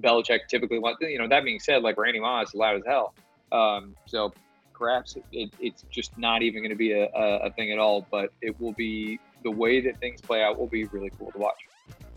Belichick 0.00 0.40
typically 0.50 0.80
wants. 0.80 1.00
You 1.00 1.18
know, 1.18 1.28
that 1.28 1.44
being 1.44 1.60
said, 1.60 1.82
like 1.82 1.96
Randy 1.96 2.18
Moss 2.18 2.48
is 2.48 2.54
loud 2.54 2.76
as 2.78 2.82
hell. 2.84 3.14
Um, 3.52 3.94
so 4.06 4.32
perhaps 4.72 5.16
it, 5.30 5.50
it's 5.60 5.84
just 5.90 6.18
not 6.18 6.42
even 6.42 6.60
going 6.60 6.70
to 6.70 6.76
be 6.76 6.90
a, 6.90 7.06
a, 7.14 7.52
thing 7.52 7.70
at 7.70 7.78
all. 7.78 8.04
But 8.10 8.32
it 8.42 8.60
will 8.60 8.72
be 8.72 9.20
the 9.44 9.50
way 9.50 9.80
that 9.80 10.00
things 10.00 10.20
play 10.20 10.42
out 10.42 10.58
will 10.58 10.66
be 10.66 10.86
really 10.86 11.12
cool 11.16 11.30
to 11.30 11.38
watch. 11.38 11.60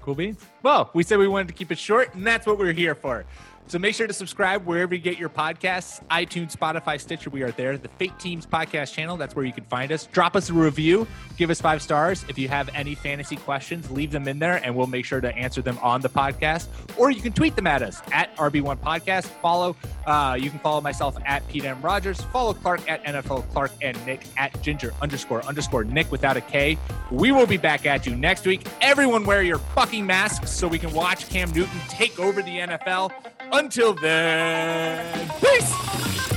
Cool 0.01 0.15
beans. 0.15 0.43
Well, 0.63 0.89
we 0.93 1.03
said 1.03 1.19
we 1.19 1.27
wanted 1.27 1.49
to 1.49 1.53
keep 1.53 1.71
it 1.71 1.77
short, 1.77 2.15
and 2.15 2.25
that's 2.25 2.47
what 2.47 2.57
we're 2.57 2.71
here 2.73 2.95
for. 2.95 3.25
So 3.69 3.77
make 3.77 3.95
sure 3.95 4.07
to 4.07 4.13
subscribe 4.13 4.65
wherever 4.65 4.95
you 4.95 5.01
get 5.01 5.17
your 5.17 5.27
podcasts 5.27 6.01
iTunes, 6.07 6.55
Spotify, 6.55 6.99
Stitcher. 6.99 7.29
We 7.29 7.43
are 7.43 7.51
there. 7.51 7.77
The 7.77 7.89
Fake 7.89 8.17
Teams 8.17 8.45
podcast 8.45 8.93
channel, 8.93 9.17
that's 9.17 9.35
where 9.35 9.43
you 9.43 9.51
can 9.51 9.65
find 9.65 9.91
us. 9.91 10.05
Drop 10.05 10.37
us 10.37 10.49
a 10.49 10.53
review, 10.53 11.05
give 11.35 11.49
us 11.49 11.59
five 11.59 11.81
stars. 11.81 12.23
If 12.29 12.37
you 12.37 12.47
have 12.47 12.69
any 12.73 12.95
fantasy 12.95 13.35
questions, 13.35 13.91
leave 13.91 14.11
them 14.11 14.25
in 14.27 14.39
there 14.39 14.63
and 14.63 14.73
we'll 14.73 14.87
make 14.87 15.03
sure 15.03 15.19
to 15.19 15.35
answer 15.35 15.61
them 15.61 15.77
on 15.81 15.99
the 15.99 16.07
podcast. 16.07 16.67
Or 16.97 17.11
you 17.11 17.21
can 17.21 17.33
tweet 17.33 17.57
them 17.57 17.67
at 17.67 17.81
us 17.81 18.01
at 18.13 18.33
RB1 18.37 18.77
Podcast. 18.77 19.25
Follow, 19.25 19.75
uh, 20.05 20.37
you 20.39 20.49
can 20.49 20.59
follow 20.59 20.79
myself 20.79 21.17
at 21.25 21.45
Pete 21.49 21.65
M. 21.65 21.81
Rogers. 21.81 22.21
Follow 22.31 22.53
Clark 22.53 22.89
at 22.89 23.03
NFL 23.03 23.49
Clark 23.51 23.71
and 23.81 24.03
Nick 24.05 24.25
at 24.37 24.61
Ginger 24.61 24.93
underscore 25.01 25.43
underscore 25.43 25.83
Nick 25.83 26.09
without 26.09 26.37
a 26.37 26.41
K. 26.41 26.77
We 27.11 27.33
will 27.33 27.47
be 27.47 27.57
back 27.57 27.85
at 27.85 28.05
you 28.05 28.15
next 28.15 28.45
week. 28.45 28.65
Everyone 28.79 29.25
wear 29.25 29.41
your 29.43 29.59
fucking 29.59 30.05
masks 30.05 30.51
so 30.51 30.69
we 30.69 30.79
can 30.79 30.93
watch 30.93 31.27
Cam 31.29 31.51
Newton 31.51 31.79
take 31.89 32.17
over 32.17 32.41
the 32.41 32.59
NFL. 32.59 33.11
Until 33.57 33.93
then, 33.95 35.31
peace. 35.41 36.36